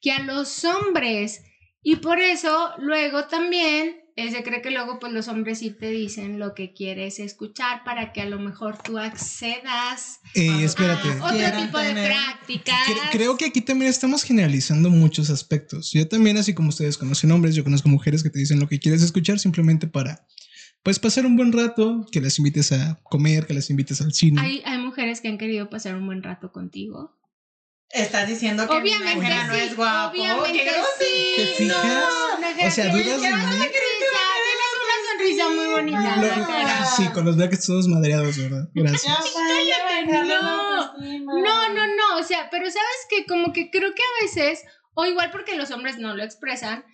que 0.00 0.12
a 0.12 0.20
los 0.20 0.64
hombres. 0.64 1.42
Y 1.82 1.96
por 1.96 2.18
eso 2.18 2.70
luego 2.78 3.24
también 3.26 4.00
eh, 4.20 4.30
se 4.32 4.42
cree 4.42 4.60
que 4.62 4.70
luego 4.70 4.98
pues 4.98 5.12
los 5.12 5.28
hombres 5.28 5.60
sí 5.60 5.70
te 5.70 5.90
dicen 5.90 6.38
lo 6.38 6.54
que 6.54 6.72
quieres 6.72 7.18
escuchar 7.20 7.84
para 7.84 8.12
que 8.12 8.20
a 8.20 8.26
lo 8.26 8.38
mejor 8.40 8.76
tú 8.82 8.98
accedas 8.98 10.20
Eh, 10.34 10.64
espérate. 10.64 11.08
a 11.08 11.24
otro 11.24 11.28
Quieran 11.36 11.66
tipo 11.66 11.78
de 11.78 11.92
prácticas. 11.92 12.76
Cre- 12.86 13.10
Creo 13.12 13.36
que 13.36 13.46
aquí 13.46 13.60
también 13.60 13.90
estamos 13.90 14.22
generalizando 14.24 14.90
muchos 14.90 15.30
aspectos. 15.30 15.92
Yo 15.92 16.06
también, 16.08 16.36
así 16.36 16.54
como 16.54 16.68
ustedes 16.70 16.98
conocen 16.98 17.30
hombres, 17.32 17.54
yo 17.54 17.64
conozco 17.64 17.88
mujeres 17.88 18.22
que 18.22 18.30
te 18.30 18.38
dicen 18.38 18.60
lo 18.60 18.68
que 18.68 18.78
quieres 18.78 19.02
escuchar 19.02 19.38
simplemente 19.38 19.86
para, 19.86 20.26
pues, 20.82 20.98
pasar 20.98 21.24
un 21.26 21.36
buen 21.36 21.52
rato, 21.52 22.06
que 22.10 22.20
las 22.20 22.38
invites 22.38 22.72
a 22.72 23.00
comer, 23.04 23.46
que 23.46 23.54
las 23.54 23.70
invites 23.70 24.00
al 24.00 24.12
cine. 24.12 24.40
Hay, 24.40 24.62
hay 24.64 24.78
mujeres 24.78 25.20
que 25.20 25.28
han 25.28 25.38
querido 25.38 25.70
pasar 25.70 25.94
un 25.96 26.06
buen 26.06 26.22
rato 26.22 26.50
contigo. 26.52 27.17
Estás 27.90 28.28
diciendo 28.28 28.68
que 28.68 28.74
Obviamente 28.76 29.16
Nájera 29.16 29.46
no 29.46 29.54
sí, 29.54 29.60
es 29.60 29.76
guapo. 29.76 30.10
obviamente 30.10 30.64
¿Qué 30.64 30.70
sí. 31.04 31.32
¿Te 31.36 31.46
fijas? 31.64 31.84
No, 31.84 32.38
Nájera, 32.38 32.68
O 32.68 32.70
sea, 32.70 32.84
tienes 32.92 33.06
dudas 33.06 33.20
de 33.22 33.28
una 33.28 33.36
mí. 33.38 33.42
sonrisa, 33.44 33.68
tienes 34.44 34.70
una 34.84 34.96
sonrisa 35.10 35.48
muy 35.48 35.66
bonita, 35.66 36.16
Nájera. 36.16 36.84
sí, 36.84 37.06
con 37.08 37.24
los 37.24 37.36
brackets 37.36 37.66
todos 37.66 37.88
madreados, 37.88 38.36
¿verdad? 38.36 38.68
Gracias. 38.74 39.18
No, 40.06 40.94
No, 40.98 41.68
no, 41.74 41.86
no, 41.86 42.16
o 42.18 42.22
sea, 42.22 42.48
pero 42.50 42.66
sabes 42.66 43.06
que 43.08 43.24
como 43.26 43.52
que 43.52 43.70
creo 43.70 43.94
que 43.94 44.02
a 44.02 44.24
veces, 44.24 44.64
o 44.94 45.06
igual 45.06 45.30
porque 45.30 45.56
los 45.56 45.70
hombres 45.70 45.98
no 45.98 46.14
lo 46.14 46.22
expresan, 46.22 46.84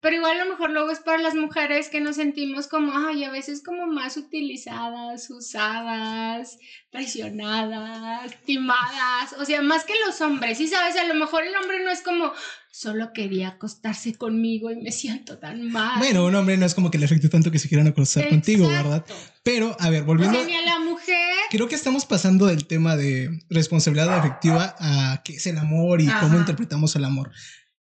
Pero 0.00 0.14
igual 0.14 0.38
a 0.38 0.44
lo 0.44 0.50
mejor 0.50 0.70
luego 0.70 0.92
es 0.92 1.00
para 1.00 1.18
las 1.18 1.34
mujeres 1.34 1.88
que 1.88 2.00
nos 2.00 2.16
sentimos 2.16 2.68
como, 2.68 2.92
ay, 2.96 3.24
a 3.24 3.32
veces 3.32 3.62
como 3.64 3.88
más 3.88 4.16
utilizadas, 4.16 5.28
usadas, 5.28 6.58
traicionadas, 6.90 8.32
timadas, 8.44 9.34
o 9.38 9.44
sea, 9.44 9.60
más 9.60 9.84
que 9.84 9.94
los 10.06 10.20
hombres, 10.20 10.60
y 10.60 10.68
sabes, 10.68 10.96
a 10.96 11.04
lo 11.04 11.14
mejor 11.14 11.42
el 11.44 11.56
hombre 11.56 11.82
no 11.82 11.90
es 11.90 12.02
como, 12.02 12.32
solo 12.70 13.12
quería 13.12 13.48
acostarse 13.48 14.14
conmigo 14.14 14.70
y 14.70 14.76
me 14.76 14.92
siento 14.92 15.38
tan 15.38 15.68
mal. 15.68 15.98
Bueno, 15.98 16.24
un 16.24 16.34
hombre 16.36 16.56
no 16.56 16.64
es 16.64 16.76
como 16.76 16.92
que 16.92 16.98
le 16.98 17.06
afecte 17.06 17.28
tanto 17.28 17.50
que 17.50 17.58
se 17.58 17.68
quieran 17.68 17.88
acostar 17.88 18.28
contigo, 18.28 18.68
¿verdad? 18.68 19.04
Pero, 19.42 19.76
a 19.80 19.90
ver, 19.90 20.04
volviendo... 20.04 20.38
O 20.38 20.40
sea, 20.40 20.48
ni 20.48 20.54
a 20.54 20.62
la 20.62 20.78
mujer. 20.78 21.16
Creo 21.50 21.66
que 21.66 21.74
estamos 21.74 22.06
pasando 22.06 22.46
del 22.46 22.68
tema 22.68 22.94
de 22.94 23.40
responsabilidad 23.50 24.16
afectiva 24.16 24.76
a 24.78 25.22
qué 25.24 25.34
es 25.34 25.46
el 25.48 25.58
amor 25.58 26.00
y 26.00 26.06
Ajá. 26.06 26.20
cómo 26.20 26.38
interpretamos 26.38 26.94
el 26.94 27.04
amor. 27.04 27.32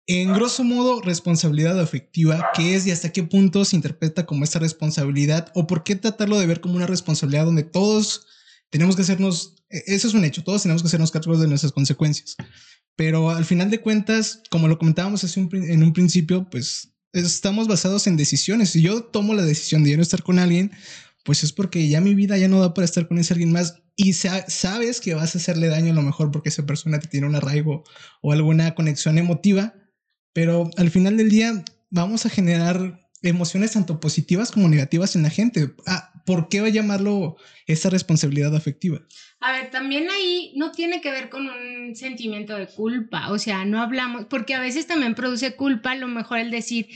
En 0.07 0.33
grosso 0.33 0.63
modo, 0.63 1.01
responsabilidad 1.01 1.79
afectiva, 1.79 2.49
¿qué 2.55 2.75
es 2.75 2.85
y 2.85 2.91
hasta 2.91 3.11
qué 3.11 3.23
punto 3.23 3.65
se 3.65 3.75
interpreta 3.75 4.25
como 4.27 4.43
esta 4.43 4.59
responsabilidad? 4.59 5.51
¿O 5.55 5.65
por 5.65 5.83
qué 5.83 5.95
tratarlo 5.95 6.37
de 6.37 6.45
ver 6.45 6.61
como 6.61 6.75
una 6.75 6.85
responsabilidad 6.85 7.45
donde 7.45 7.63
todos 7.63 8.27
tenemos 8.69 8.95
que 8.95 9.01
hacernos, 9.01 9.55
e- 9.69 9.83
eso 9.87 10.07
es 10.07 10.13
un 10.13 10.23
hecho, 10.23 10.43
todos 10.43 10.61
tenemos 10.61 10.83
que 10.83 10.87
hacernos 10.89 11.09
cargos 11.09 11.39
de 11.39 11.47
nuestras 11.47 11.71
consecuencias? 11.71 12.35
Pero 12.95 13.31
al 13.31 13.45
final 13.45 13.71
de 13.71 13.81
cuentas, 13.81 14.41
como 14.51 14.67
lo 14.67 14.77
comentábamos 14.77 15.23
hace 15.23 15.39
un 15.39 15.49
en 15.53 15.81
un 15.81 15.91
principio, 15.91 16.47
pues 16.51 16.89
estamos 17.11 17.67
basados 17.67 18.05
en 18.05 18.15
decisiones. 18.15 18.69
Si 18.69 18.81
yo 18.83 19.03
tomo 19.05 19.33
la 19.33 19.41
decisión 19.43 19.83
de 19.83 19.89
ya 19.91 19.95
no 19.97 20.03
estar 20.03 20.21
con 20.21 20.37
alguien, 20.37 20.71
pues 21.23 21.43
es 21.43 21.51
porque 21.51 21.87
ya 21.89 21.99
mi 21.99 22.13
vida 22.13 22.37
ya 22.37 22.47
no 22.47 22.59
da 22.61 22.75
para 22.75 22.85
estar 22.85 23.07
con 23.07 23.17
ese 23.17 23.33
alguien 23.33 23.51
más 23.51 23.81
y 23.95 24.13
sa- 24.13 24.45
sabes 24.47 25.01
que 25.01 25.15
vas 25.15 25.33
a 25.33 25.39
hacerle 25.39 25.67
daño 25.67 25.91
a 25.93 25.95
lo 25.95 26.03
mejor 26.03 26.29
porque 26.29 26.49
esa 26.49 26.65
persona 26.67 26.99
te 26.99 27.07
tiene 27.07 27.25
un 27.27 27.35
arraigo 27.35 27.83
o 28.21 28.31
alguna 28.31 28.75
conexión 28.75 29.17
emotiva, 29.17 29.73
pero 30.35 30.69
al 30.75 30.91
final 30.91 31.15
del 31.15 31.29
día 31.29 31.63
vamos 31.89 32.25
a 32.25 32.29
generar 32.29 32.99
emociones 33.21 33.71
tanto 33.71 34.01
positivas 34.01 34.51
como 34.51 34.67
negativas 34.67 35.15
en 35.15 35.23
la 35.23 35.29
gente. 35.29 35.73
Ah, 35.87 36.11
¿Por 36.25 36.49
qué 36.49 36.61
va 36.61 36.67
a 36.67 36.71
llamarlo 36.71 37.37
esa 37.67 37.89
responsabilidad 37.89 38.55
afectiva? 38.55 38.99
A 39.39 39.51
ver, 39.51 39.69
también 39.69 40.09
ahí 40.09 40.53
no 40.55 40.71
tiene 40.71 41.01
que 41.01 41.11
ver 41.11 41.29
con 41.29 41.47
un 41.47 41.95
sentimiento 41.95 42.55
de 42.55 42.67
culpa, 42.67 43.31
o 43.31 43.37
sea, 43.37 43.63
no 43.63 43.79
hablamos, 43.81 44.25
porque 44.25 44.55
a 44.55 44.59
veces 44.59 44.87
también 44.87 45.13
produce 45.13 45.55
culpa 45.55 45.91
a 45.91 45.95
lo 45.95 46.07
mejor 46.07 46.39
el 46.39 46.49
decir, 46.49 46.87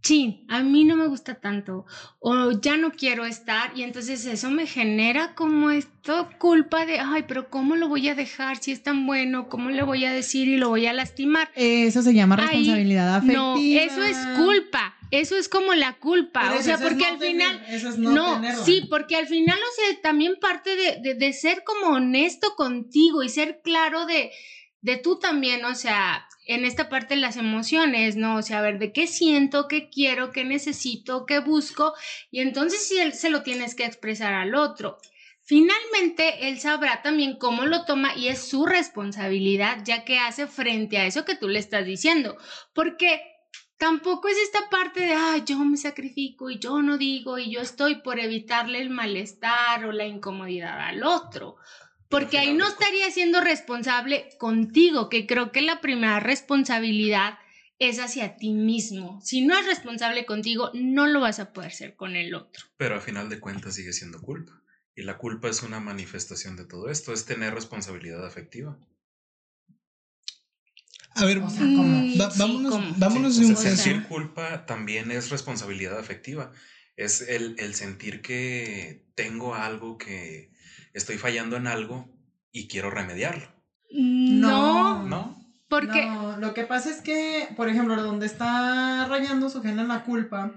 chin, 0.00 0.46
a 0.48 0.62
mí 0.62 0.84
no 0.84 0.96
me 0.96 1.08
gusta 1.08 1.34
tanto, 1.34 1.84
o 2.18 2.52
ya 2.52 2.78
no 2.78 2.92
quiero 2.92 3.26
estar, 3.26 3.76
y 3.76 3.82
entonces 3.82 4.24
eso 4.24 4.50
me 4.50 4.66
genera 4.66 5.34
como 5.34 5.70
esto 5.70 6.30
culpa 6.38 6.86
de, 6.86 7.00
ay, 7.00 7.24
pero 7.28 7.50
¿cómo 7.50 7.76
lo 7.76 7.88
voy 7.88 8.08
a 8.08 8.14
dejar 8.14 8.56
si 8.62 8.72
es 8.72 8.82
tan 8.82 9.06
bueno? 9.06 9.50
¿Cómo 9.50 9.68
le 9.68 9.82
voy 9.82 10.06
a 10.06 10.12
decir 10.12 10.48
y 10.48 10.56
lo 10.56 10.70
voy 10.70 10.86
a 10.86 10.94
lastimar? 10.94 11.50
Eso 11.54 12.00
se 12.00 12.14
llama 12.14 12.36
Ahí, 12.36 12.58
responsabilidad 12.58 13.16
afectiva. 13.16 13.42
No, 13.42 13.56
eso 13.58 14.02
es 14.04 14.16
culpa, 14.38 14.94
eso 15.10 15.36
es 15.36 15.48
como 15.48 15.74
la 15.74 15.98
culpa, 15.98 16.54
o 16.58 16.62
sea, 16.62 16.78
porque 16.78 16.96
no 17.04 17.06
al 17.08 17.18
tener- 17.18 17.48
final... 17.58 17.64
eso 17.68 17.88
es 17.88 17.98
no, 17.98 18.38
No, 18.40 18.64
sí, 18.64 18.86
porque 18.88 19.16
al 19.16 19.26
final, 19.26 19.58
o 19.58 19.74
sea, 19.74 20.00
también 20.02 20.36
parte 20.40 20.76
de, 20.76 21.00
de- 21.00 21.14
de 21.14 21.32
ser 21.32 21.64
como 21.64 21.96
honesto 21.96 22.54
contigo 22.56 23.22
y 23.22 23.28
ser 23.28 23.60
claro 23.62 24.06
de, 24.06 24.30
de 24.82 24.96
tú 24.96 25.18
también, 25.18 25.64
o 25.64 25.74
sea, 25.74 26.26
en 26.46 26.64
esta 26.64 26.88
parte 26.88 27.14
de 27.14 27.20
las 27.20 27.36
emociones, 27.36 28.16
¿no? 28.16 28.36
O 28.36 28.42
sea, 28.42 28.58
a 28.58 28.62
ver, 28.62 28.78
de 28.78 28.92
qué 28.92 29.06
siento, 29.06 29.68
qué 29.68 29.88
quiero, 29.88 30.32
qué 30.32 30.44
necesito, 30.44 31.26
qué 31.26 31.38
busco, 31.40 31.92
y 32.30 32.40
entonces 32.40 32.86
sí 32.86 32.98
él 32.98 33.12
se 33.12 33.30
lo 33.30 33.42
tienes 33.42 33.74
que 33.74 33.84
expresar 33.84 34.32
al 34.32 34.54
otro. 34.54 34.98
Finalmente, 35.42 36.48
él 36.48 36.60
sabrá 36.60 37.02
también 37.02 37.36
cómo 37.36 37.66
lo 37.66 37.84
toma 37.84 38.14
y 38.16 38.28
es 38.28 38.48
su 38.48 38.66
responsabilidad, 38.66 39.78
ya 39.84 40.04
que 40.04 40.18
hace 40.20 40.46
frente 40.46 40.98
a 40.98 41.06
eso 41.06 41.24
que 41.24 41.34
tú 41.34 41.48
le 41.48 41.58
estás 41.58 41.84
diciendo. 41.84 42.36
Porque 42.72 43.20
tampoco 43.80 44.28
es 44.28 44.36
esta 44.36 44.68
parte 44.68 45.00
de, 45.00 45.14
ah, 45.14 45.38
yo 45.44 45.58
me 45.58 45.78
sacrifico 45.78 46.50
y 46.50 46.58
yo 46.58 46.82
no 46.82 46.98
digo 46.98 47.38
y 47.38 47.50
yo 47.50 47.62
estoy 47.62 47.96
por 48.02 48.20
evitarle 48.20 48.80
el 48.80 48.90
malestar 48.90 49.86
o 49.86 49.90
la 49.90 50.06
incomodidad 50.06 50.78
al 50.78 51.02
otro. 51.02 51.56
Porque 52.10 52.38
ahí 52.38 52.52
no 52.52 52.68
estaría 52.68 53.10
siendo 53.10 53.40
responsable 53.40 54.28
contigo, 54.38 55.08
que 55.08 55.26
creo 55.26 55.50
que 55.50 55.62
la 55.62 55.80
primera 55.80 56.20
responsabilidad 56.20 57.38
es 57.78 57.98
hacia 57.98 58.36
ti 58.36 58.52
mismo. 58.52 59.20
Si 59.22 59.46
no 59.46 59.58
es 59.58 59.64
responsable 59.64 60.26
contigo, 60.26 60.70
no 60.74 61.06
lo 61.06 61.20
vas 61.20 61.38
a 61.38 61.52
poder 61.52 61.72
ser 61.72 61.96
con 61.96 62.16
el 62.16 62.34
otro. 62.34 62.66
Pero 62.76 62.96
a 62.96 63.00
final 63.00 63.30
de 63.30 63.40
cuentas 63.40 63.76
sigue 63.76 63.92
siendo 63.92 64.20
culpa. 64.20 64.60
Y 64.94 65.02
la 65.02 65.16
culpa 65.16 65.48
es 65.48 65.62
una 65.62 65.80
manifestación 65.80 66.56
de 66.56 66.66
todo 66.66 66.90
esto, 66.90 67.14
es 67.14 67.24
tener 67.24 67.54
responsabilidad 67.54 68.26
afectiva. 68.26 68.76
A 71.14 71.24
ver, 71.24 71.38
O 71.38 71.50
sea, 71.50 71.60
¿cómo? 71.60 71.82
Mm, 71.84 72.20
va- 72.20 72.30
sí, 72.30 72.38
vámonos, 72.38 72.98
vámonos 72.98 73.34
Sí, 73.34 73.40
de 73.40 73.46
o 73.46 73.48
un 73.50 73.56
sea, 73.56 73.76
sentir 73.76 74.02
culpa 74.04 74.66
también 74.66 75.10
es 75.10 75.30
responsabilidad 75.30 75.98
afectiva. 75.98 76.52
Es 76.96 77.20
el, 77.22 77.56
el 77.58 77.74
sentir 77.74 78.20
que 78.22 79.06
tengo 79.14 79.54
algo 79.54 79.98
que 79.98 80.50
estoy 80.92 81.18
fallando 81.18 81.56
en 81.56 81.66
algo 81.66 82.08
y 82.52 82.68
quiero 82.68 82.90
remediarlo. 82.90 83.48
No, 83.90 85.02
¿No? 85.06 85.36
porque 85.68 86.04
No, 86.06 86.36
lo 86.36 86.54
que 86.54 86.64
pasa 86.64 86.90
es 86.90 87.00
que, 87.00 87.48
por 87.56 87.68
ejemplo, 87.68 88.00
donde 88.02 88.26
está 88.26 89.06
rayando 89.08 89.48
su 89.50 89.62
en 89.62 89.88
la 89.88 90.04
culpa, 90.04 90.52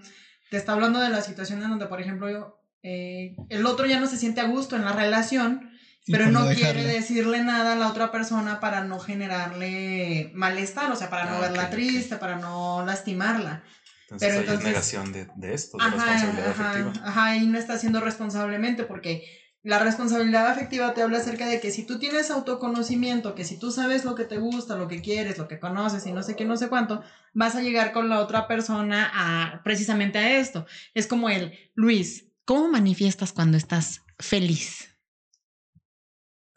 te 0.50 0.57
está 0.57 0.74
hablando 0.74 1.00
de 1.00 1.10
la 1.10 1.22
situación 1.22 1.63
en 1.63 1.69
donde, 1.69 1.88
por 1.88 2.01
ejemplo, 2.01 2.29
yo, 2.29 2.60
eh, 2.83 3.36
el 3.50 3.65
otro 3.65 3.86
ya 3.86 4.00
no 4.00 4.07
se 4.07 4.17
siente 4.17 4.41
a 4.41 4.45
gusto 4.48 4.75
en 4.75 4.86
la 4.86 4.93
relación, 4.93 5.72
pero 6.12 6.25
por 6.25 6.33
no 6.33 6.48
quiere 6.50 6.83
decirle 6.86 7.43
nada 7.43 7.74
a 7.74 7.75
la 7.75 7.88
otra 7.89 8.12
persona 8.12 8.60
para 8.60 8.83
no 8.83 9.00
generarle 9.00 10.31
malestar, 10.33 10.91
o 10.91 10.95
sea, 10.95 11.10
para 11.10 11.25
no 11.25 11.38
Ah, 11.38 11.41
verla 11.41 11.69
triste, 11.69 12.17
para 12.17 12.38
no 12.38 12.86
lastimarla. 12.86 13.63
Entonces 14.03 14.27
Pero 14.27 14.33
ahí 14.33 14.39
entonces- 14.41 14.60
es 14.60 14.65
negación 14.74 15.12
de, 15.13 15.27
de 15.36 15.53
esto, 15.53 15.77
de 15.77 15.83
Ajá, 15.86 15.95
responsabilidad 15.95 16.50
ajá, 16.51 16.69
afectiva. 16.72 17.07
ajá, 17.07 17.36
y 17.38 17.48
no 17.48 17.57
está 17.57 17.74
haciendo 17.74 18.01
responsablemente 18.01 18.83
porque 18.83 19.24
la 19.63 19.79
responsabilidad 19.79 20.48
afectiva 20.48 20.93
te 20.93 21.01
habla 21.01 21.19
acerca 21.19 21.48
de 21.48 21.62
que 21.62 21.72
si 21.72 21.86
tú 21.86 21.98
tienes 21.98 22.29
autoconocimiento, 22.31 23.33
que 23.33 23.45
si 23.45 23.57
tú 23.57 23.72
sabes 23.72 24.03
lo 24.03 24.13
que 24.13 24.25
te 24.25 24.38
gusta, 24.38 24.75
lo 24.75 24.89
que 24.89 25.01
quieres, 25.01 25.38
lo 25.38 25.48
que 25.48 25.57
conoces 25.60 26.05
y 26.05 26.12
no 26.12 26.22
sé 26.22 26.36
qué, 26.36 26.43
no 26.43 26.57
sé 26.57 26.67
cuánto, 26.67 27.01
vas 27.33 27.55
a 27.55 27.62
llegar 27.62 27.93
con 27.93 28.10
la 28.10 28.19
otra 28.19 28.45
persona 28.48 29.10
a 29.13 29.63
precisamente 29.63 30.17
a 30.19 30.38
esto. 30.39 30.65
Es 30.93 31.07
como 31.07 31.29
el, 31.29 31.57
Luis, 31.75 32.25
¿cómo 32.43 32.67
manifiestas 32.67 33.31
cuando 33.31 33.55
estás 33.55 34.01
feliz? 34.19 34.89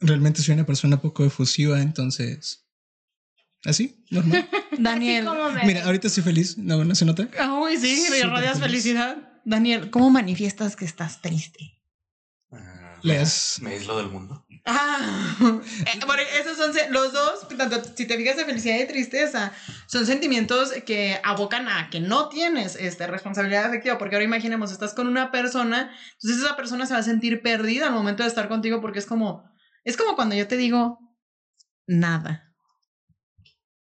Realmente 0.01 0.43
soy 0.43 0.55
una 0.55 0.67
persona 0.67 1.01
poco 1.01 1.25
efusiva, 1.25 1.81
entonces... 1.81 2.63
¿Así? 3.65 4.05
Normal. 4.11 4.49
Daniel. 4.79 5.27
así 5.27 5.55
me 5.57 5.65
Mira, 5.65 5.85
ahorita 5.85 6.07
estoy 6.09 6.23
feliz. 6.23 6.57
No, 6.59 6.85
no 6.85 6.95
se 6.95 7.05
nota. 7.05 7.29
Uy, 7.61 7.77
sí, 7.79 8.07
irradias 8.19 8.59
feliz. 8.61 8.83
felicidad. 8.83 9.41
Daniel, 9.45 9.91
¿cómo 9.91 10.11
manifiestas 10.11 10.77
que 10.77 10.85
estás 10.85 11.21
triste? 11.23 11.81
Ah, 12.53 12.99
Les- 13.03 13.59
Me 13.61 13.71
aíslo 13.71 13.97
del 13.97 14.09
mundo. 14.09 14.47
Ah, 14.69 15.37
eh, 15.41 16.01
porque 16.05 16.25
esos 16.41 16.57
son 16.57 16.73
los 16.91 17.13
dos, 17.13 17.47
tanto 17.57 17.81
si 17.97 18.05
te 18.07 18.17
fijas 18.17 18.37
de 18.37 18.45
felicidad 18.45 18.81
y 18.81 18.87
tristeza, 18.89 19.53
son 19.87 20.05
sentimientos 20.07 20.73
que 20.85 21.21
abocan 21.23 21.69
a 21.69 21.89
que 21.89 22.01
no 22.01 22.29
tienes 22.29 22.75
este, 22.75 23.07
responsabilidad 23.07 23.67
afectiva, 23.67 23.97
porque 23.97 24.17
ahora 24.17 24.25
imaginemos, 24.25 24.73
estás 24.73 24.93
con 24.93 25.07
una 25.07 25.31
persona, 25.31 25.93
entonces 26.15 26.43
esa 26.43 26.57
persona 26.57 26.85
se 26.87 26.95
va 26.95 26.99
a 26.99 27.05
sentir 27.05 27.43
perdida 27.43 27.87
al 27.87 27.93
momento 27.93 28.25
de 28.25 28.29
estar 28.29 28.49
contigo 28.49 28.81
porque 28.81 28.99
es 28.99 29.07
como, 29.07 29.45
es 29.87 29.97
como 29.97 30.17
cuando 30.17 30.35
yo 30.35 30.49
te 30.49 30.57
digo 30.57 30.99
nada. 31.87 32.53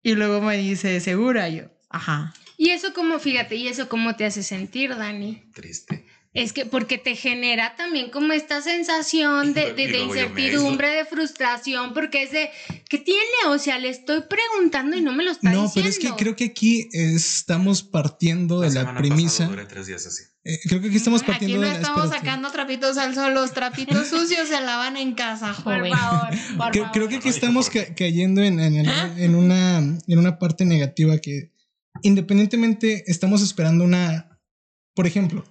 Y 0.04 0.14
luego 0.14 0.40
me 0.40 0.56
dice, 0.56 1.00
segura, 1.02 1.50
yo, 1.50 1.64
ajá. 1.90 2.34
Y 2.58 2.70
eso 2.70 2.94
como, 2.94 3.20
fíjate, 3.20 3.56
y 3.56 3.68
eso 3.68 3.90
cómo 3.90 4.16
te 4.16 4.26
hace 4.26 4.44
sentir, 4.44 4.96
Dani. 4.96 5.44
Triste. 5.54 6.06
Es 6.32 6.54
que 6.54 6.66
porque 6.68 7.00
te 7.00 7.16
genera 7.16 7.76
también 7.76 8.12
como 8.12 8.34
esta 8.34 8.62
sensación 8.62 9.56
de, 9.56 9.70
incertidumbre, 10.00 10.88
de 10.90 11.06
frustración, 11.06 11.94
porque 11.96 12.22
es 12.22 12.32
de, 12.32 12.52
¿qué 12.88 13.00
tiene? 13.00 13.24
O 13.48 13.58
sea, 13.58 13.80
le 13.80 13.90
estoy 13.90 14.22
preguntando 14.30 14.96
y 14.96 15.02
no 15.02 15.12
me 15.12 15.24
lo 15.24 15.32
está 15.32 15.50
No, 15.52 15.64
diciendo. 15.64 15.72
pero 15.74 15.88
es 15.88 15.98
que 15.98 16.24
creo 16.24 16.36
que 16.36 16.46
aquí 16.46 16.88
estamos 16.94 17.82
partiendo 17.82 18.60
de 18.62 18.70
la 18.72 18.96
premisa. 18.96 19.46
pasada 19.46 19.50
duré 19.50 19.66
tres 19.66 19.88
días 19.88 20.06
así. 20.06 20.22
eh, 20.44 20.60
creo 20.68 20.80
que 20.82 20.88
aquí 20.90 20.98
estamos 20.98 21.22
Aquí 21.24 21.32
partiendo 21.32 21.58
no 21.58 21.64
de 21.64 21.70
la 21.70 21.76
estamos 21.80 22.04
espérate. 22.04 22.26
sacando 22.28 22.52
trapitos 22.52 22.98
al 23.00 23.16
sol, 23.16 23.34
los 23.34 23.52
trapitos 23.54 24.08
sucios 24.10 24.48
se 24.50 24.62
lavan 24.62 24.98
en 24.98 25.16
casa, 25.16 25.54
Por 25.64 25.80
joven. 25.80 25.92
favor, 25.94 26.30
por 26.58 26.72
Creo, 26.72 26.84
favor. 26.84 26.92
creo 26.92 27.08
que 27.10 27.16
aquí 27.16 27.30
No 27.30 27.34
estamos 27.36 27.70
ca- 27.72 27.96
cayendo 27.96 28.44
en, 28.44 28.60
en- 28.60 28.76
en- 28.88 28.90
en 29.18 29.34
una, 29.36 29.78
en 29.80 30.20
una 30.20 30.38
parte 30.38 30.64
negativa 30.64 31.18
que 31.18 31.52
independientemente 32.04 33.04
estamos 33.08 33.42
esperando 33.42 33.84
una, 33.84 34.40
por 34.94 35.08
ejemplo, 35.08 35.44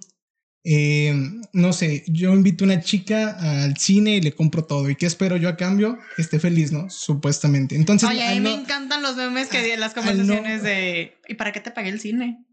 eh, 0.64 1.14
no 1.52 1.72
sé, 1.72 2.04
yo 2.08 2.34
invito 2.34 2.64
a 2.64 2.66
una 2.66 2.80
chica 2.80 3.62
al 3.62 3.76
cine 3.78 4.16
y 4.16 4.20
le 4.20 4.32
compro 4.32 4.64
todo. 4.64 4.90
¿Y 4.90 4.96
qué 4.96 5.06
espero 5.06 5.36
yo 5.36 5.48
a 5.48 5.56
cambio? 5.56 5.98
Que 6.16 6.22
esté 6.22 6.38
feliz, 6.38 6.72
¿no? 6.72 6.90
Supuestamente. 6.90 7.74
Entonces, 7.76 8.08
Oye, 8.08 8.26
a 8.26 8.30
mí 8.34 8.40
no- 8.40 8.50
me 8.56 8.62
encantan 8.62 9.02
los 9.02 9.16
memes 9.16 9.48
que 9.48 9.76
las 9.76 9.90
al 9.96 10.04
conversaciones 10.04 10.58
no- 10.62 10.68
de 10.68 11.14
¿y 11.28 11.34
para 11.34 11.52
qué 11.52 11.60
te 11.60 11.70
pagué 11.70 11.88
el 11.90 12.00
cine? 12.00 12.44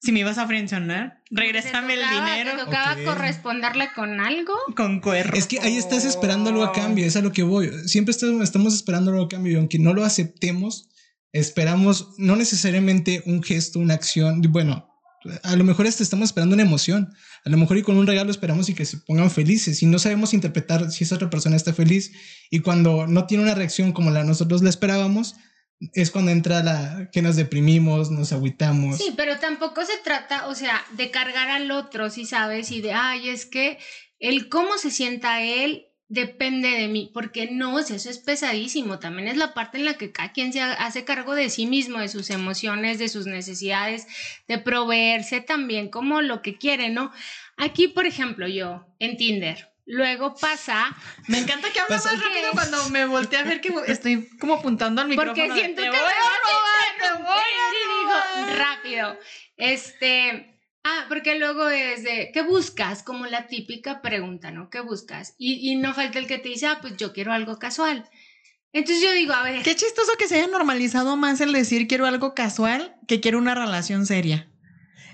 Si 0.00 0.10
me 0.10 0.18
ibas 0.18 0.36
a 0.38 0.48
frencionar, 0.48 1.22
regrésame 1.30 1.94
el 1.94 2.00
tocaba- 2.00 2.26
dinero 2.34 2.50
Te 2.58 2.64
tocaba 2.64 2.92
Ok. 2.94 3.04
corresponderle 3.04 3.88
con 3.94 4.18
algo. 4.18 4.52
con 4.74 5.00
cuerpo. 5.00 5.36
Es 5.36 5.46
que 5.46 5.60
ahí 5.60 5.76
estás 5.76 6.04
esperando 6.04 6.50
algo 6.50 6.64
a 6.64 6.72
cambio, 6.72 7.06
es 7.06 7.14
a 7.14 7.20
lo 7.20 7.30
que 7.30 7.44
voy. 7.44 7.70
Siempre 7.86 8.10
estamos, 8.10 8.42
estamos 8.42 8.74
esperando 8.74 9.12
algo 9.12 9.22
a 9.24 9.28
cambio 9.28 9.52
y 9.52 9.56
aunque 9.56 9.78
no 9.78 9.94
lo 9.94 10.04
aceptemos, 10.04 10.88
esperamos 11.32 12.14
no 12.18 12.34
necesariamente 12.34 13.22
un 13.26 13.44
gesto, 13.44 13.78
una 13.78 13.94
acción, 13.94 14.42
bueno, 14.48 14.88
a 15.42 15.56
lo 15.56 15.64
mejor 15.64 15.86
este 15.86 16.02
estamos 16.02 16.30
esperando 16.30 16.54
una 16.54 16.62
emoción, 16.62 17.12
a 17.44 17.50
lo 17.50 17.56
mejor 17.56 17.76
y 17.78 17.82
con 17.82 17.96
un 17.96 18.06
regalo 18.06 18.30
esperamos 18.30 18.68
y 18.68 18.74
que 18.74 18.84
se 18.84 18.98
pongan 18.98 19.30
felices. 19.30 19.82
Y 19.82 19.86
no 19.86 19.98
sabemos 19.98 20.34
interpretar 20.34 20.90
si 20.90 21.04
esa 21.04 21.16
otra 21.16 21.30
persona 21.30 21.56
está 21.56 21.72
feliz. 21.72 22.12
Y 22.50 22.60
cuando 22.60 23.06
no 23.06 23.26
tiene 23.26 23.44
una 23.44 23.54
reacción 23.54 23.92
como 23.92 24.10
la 24.10 24.24
nosotros 24.24 24.62
la 24.62 24.70
esperábamos, 24.70 25.36
es 25.94 26.10
cuando 26.10 26.30
entra 26.30 26.62
la 26.62 27.10
que 27.12 27.22
nos 27.22 27.36
deprimimos, 27.36 28.10
nos 28.10 28.32
agüitamos. 28.32 28.98
Sí, 28.98 29.14
pero 29.16 29.38
tampoco 29.38 29.84
se 29.84 29.98
trata, 30.04 30.46
o 30.46 30.54
sea, 30.54 30.84
de 30.96 31.10
cargar 31.10 31.50
al 31.50 31.70
otro, 31.70 32.10
si 32.10 32.24
sabes, 32.24 32.70
y 32.70 32.80
de, 32.80 32.92
ay, 32.92 33.28
es 33.28 33.46
que 33.46 33.78
el 34.18 34.48
cómo 34.48 34.78
se 34.78 34.90
sienta 34.90 35.42
él 35.42 35.86
depende 36.12 36.68
de 36.68 36.88
mí, 36.88 37.10
porque 37.14 37.48
no, 37.50 37.78
eso 37.78 37.94
es 37.94 38.18
pesadísimo, 38.18 38.98
también 38.98 39.28
es 39.28 39.38
la 39.38 39.54
parte 39.54 39.78
en 39.78 39.86
la 39.86 39.94
que 39.94 40.12
cada 40.12 40.30
quien 40.32 40.52
se 40.52 40.60
hace 40.60 41.04
cargo 41.04 41.34
de 41.34 41.48
sí 41.48 41.64
mismo, 41.64 42.00
de 42.00 42.08
sus 42.08 42.28
emociones, 42.28 42.98
de 42.98 43.08
sus 43.08 43.26
necesidades, 43.26 44.06
de 44.46 44.58
proveerse 44.58 45.40
también 45.40 45.88
como 45.88 46.20
lo 46.20 46.42
que 46.42 46.58
quiere, 46.58 46.90
¿no? 46.90 47.12
Aquí, 47.56 47.88
por 47.88 48.04
ejemplo, 48.04 48.46
yo 48.46 48.86
en 48.98 49.16
Tinder, 49.16 49.70
Luego 49.84 50.36
pasa. 50.36 50.96
Me 51.26 51.38
encanta 51.38 51.68
que 51.70 51.80
hablas 51.80 52.04
más 52.04 52.22
rápido 52.22 52.52
cuando 52.52 52.88
me 52.90 53.04
volteé 53.04 53.40
a 53.40 53.42
ver 53.42 53.60
que 53.60 53.74
estoy 53.88 54.28
como 54.38 54.54
apuntando 54.54 55.02
al 55.02 55.08
micrófono. 55.08 55.34
Porque 55.34 55.52
siento 55.52 55.82
que 55.82 55.88
voy 55.88 55.98
a 55.98 56.04
robar, 56.46 57.16
te 57.16 57.22
voy 57.22 58.46
a 58.46 58.46
digo, 58.46 58.58
rápido. 58.58 59.18
Este. 59.56 60.51
Ah, 60.84 61.04
porque 61.08 61.38
luego 61.38 61.68
es 61.68 62.02
de, 62.02 62.30
¿qué 62.34 62.42
buscas? 62.42 63.02
Como 63.02 63.26
la 63.26 63.46
típica 63.46 64.02
pregunta, 64.02 64.50
¿no? 64.50 64.68
¿Qué 64.68 64.80
buscas? 64.80 65.34
Y, 65.38 65.70
y 65.70 65.76
no 65.76 65.94
falta 65.94 66.18
el 66.18 66.26
que 66.26 66.38
te 66.38 66.48
dice, 66.48 66.66
ah, 66.66 66.78
pues 66.80 66.96
yo 66.96 67.12
quiero 67.12 67.32
algo 67.32 67.58
casual. 67.58 68.08
Entonces 68.72 69.04
yo 69.04 69.12
digo, 69.12 69.32
a 69.32 69.42
ver. 69.44 69.62
Qué 69.62 69.76
chistoso 69.76 70.12
que 70.18 70.26
se 70.26 70.36
haya 70.36 70.46
normalizado 70.48 71.16
más 71.16 71.40
el 71.40 71.52
decir 71.52 71.86
quiero 71.86 72.06
algo 72.06 72.34
casual 72.34 72.96
que 73.06 73.20
quiero 73.20 73.38
una 73.38 73.54
relación 73.54 74.06
seria. 74.06 74.48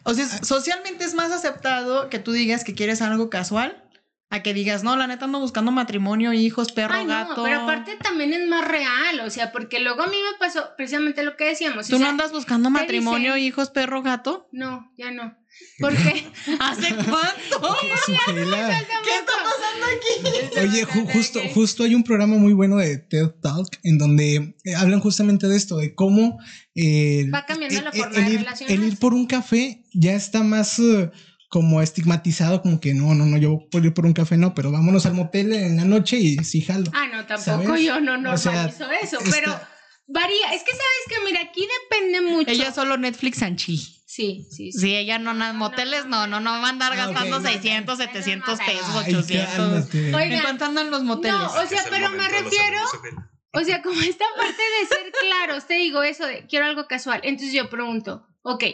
O 0.04 0.14
sea, 0.14 0.26
socialmente 0.42 1.04
es 1.04 1.14
más 1.14 1.32
aceptado 1.32 2.08
que 2.08 2.18
tú 2.18 2.32
digas 2.32 2.64
que 2.64 2.74
quieres 2.74 3.02
algo 3.02 3.28
casual 3.28 3.84
a 4.30 4.42
que 4.42 4.54
digas, 4.54 4.84
no, 4.84 4.94
la 4.96 5.06
neta 5.06 5.24
ando 5.24 5.40
buscando 5.40 5.70
matrimonio, 5.72 6.32
hijos, 6.32 6.70
perro, 6.72 6.94
Ay, 6.94 7.04
no, 7.04 7.10
gato. 7.14 7.42
Pero 7.44 7.62
aparte 7.62 7.96
también 7.96 8.32
es 8.32 8.46
más 8.46 8.66
real, 8.66 9.20
o 9.20 9.30
sea, 9.30 9.52
porque 9.52 9.80
luego 9.80 10.02
a 10.02 10.06
mí 10.06 10.16
me 10.16 10.38
pasó 10.38 10.70
precisamente 10.76 11.22
lo 11.24 11.36
que 11.36 11.46
decíamos. 11.46 11.88
¿Tú 11.88 11.96
o 11.96 11.98
no 11.98 12.06
andas 12.08 12.30
buscando 12.32 12.70
matrimonio, 12.70 13.34
dicen- 13.34 13.46
hijos, 13.46 13.70
perro, 13.70 14.02
gato? 14.02 14.48
No, 14.52 14.92
ya 14.96 15.10
no. 15.10 15.36
Porque. 15.80 16.26
¿Hace 16.60 16.94
cuánto? 16.94 17.76
Sujela. 18.06 18.84
¿Qué 19.04 19.10
está 19.18 19.32
pasando 19.44 19.86
aquí? 19.86 20.58
Oye, 20.60 20.86
ju- 20.86 21.12
justo, 21.12 21.40
justo 21.54 21.84
hay 21.84 21.94
un 21.94 22.02
programa 22.02 22.36
muy 22.36 22.52
bueno 22.52 22.76
de 22.76 22.98
TED 22.98 23.28
Talk 23.42 23.78
en 23.84 23.98
donde 23.98 24.56
eh, 24.64 24.74
hablan 24.74 25.00
justamente 25.00 25.46
de 25.46 25.56
esto, 25.56 25.76
de 25.76 25.94
cómo 25.94 26.38
eh, 26.74 27.26
Va 27.32 27.46
cambiando 27.46 27.78
el- 27.78 27.84
la 27.84 27.90
el- 27.90 27.96
forma 27.98 28.16
el 28.18 28.24
de 28.44 28.74
el 28.74 28.84
ir 28.84 28.98
por 28.98 29.14
un 29.14 29.26
café 29.26 29.84
ya 29.94 30.14
está 30.14 30.42
más 30.42 30.78
eh, 30.80 31.10
como 31.48 31.80
estigmatizado, 31.80 32.60
como 32.60 32.80
que 32.80 32.92
no, 32.94 33.14
no, 33.14 33.24
no, 33.24 33.38
yo 33.38 33.60
por 33.70 33.84
ir 33.84 33.94
por 33.94 34.04
un 34.04 34.12
café 34.12 34.36
no, 34.36 34.54
pero 34.54 34.70
vámonos 34.72 35.06
al 35.06 35.14
motel 35.14 35.52
en 35.52 35.76
la 35.76 35.84
noche 35.84 36.18
y 36.18 36.36
sí 36.44 36.60
jalo. 36.60 36.90
Ah, 36.92 37.06
no, 37.06 37.24
tampoco 37.26 37.68
¿Sabes? 37.68 37.84
yo 37.84 38.00
no 38.00 38.32
O 38.32 38.36
sea, 38.36 38.52
normalizo 38.52 38.90
eso, 39.02 39.18
está- 39.20 39.30
pero 39.30 39.60
varía. 40.08 40.52
Es 40.54 40.62
que 40.62 40.72
sabes 40.72 41.04
que, 41.08 41.24
mira, 41.24 41.40
aquí 41.42 41.66
depende 41.90 42.20
mucho. 42.20 42.50
Ella 42.50 42.72
solo 42.72 42.96
Netflix 42.98 43.42
and 43.42 43.56
chill. 43.56 43.80
Sí, 44.18 44.48
sí, 44.50 44.72
sí. 44.72 44.80
Sí, 44.80 44.96
ella 44.96 45.20
no, 45.20 45.32
no, 45.32 45.54
moteles 45.54 46.06
no, 46.06 46.26
no, 46.26 46.40
no 46.40 46.50
va 46.50 46.66
a 46.66 46.70
andar 46.70 46.92
Ah, 46.94 47.06
gastando 47.06 47.36
ok. 47.36 47.46
600, 47.46 47.98
700 47.98 48.58
pesos, 48.58 48.84
Ay, 48.96 49.14
800. 49.14 49.56
cálmate. 49.56 49.98
Oigan, 50.16 50.32
¿En 50.32 50.40
cuánto 50.40 50.64
andan 50.64 50.90
los 50.90 51.04
moteles? 51.04 51.38
No, 51.38 51.46
o 51.46 51.66
sea, 51.66 51.84
pero 51.88 52.10
me 52.10 52.28
refiero, 52.28 52.78
o 53.52 53.60
sea, 53.60 53.80
como 53.80 54.00
esta 54.02 54.24
parte 54.36 54.60
de 54.80 54.86
ser 54.88 55.12
claros, 55.20 55.68
te 55.68 55.74
digo 55.74 56.02
eso 56.02 56.26
de 56.26 56.48
quiero 56.48 56.66
algo 56.66 56.88
casual. 56.88 57.20
Entonces 57.22 57.54
yo 57.54 57.70
pregunto, 57.70 58.26
ok, 58.42 58.64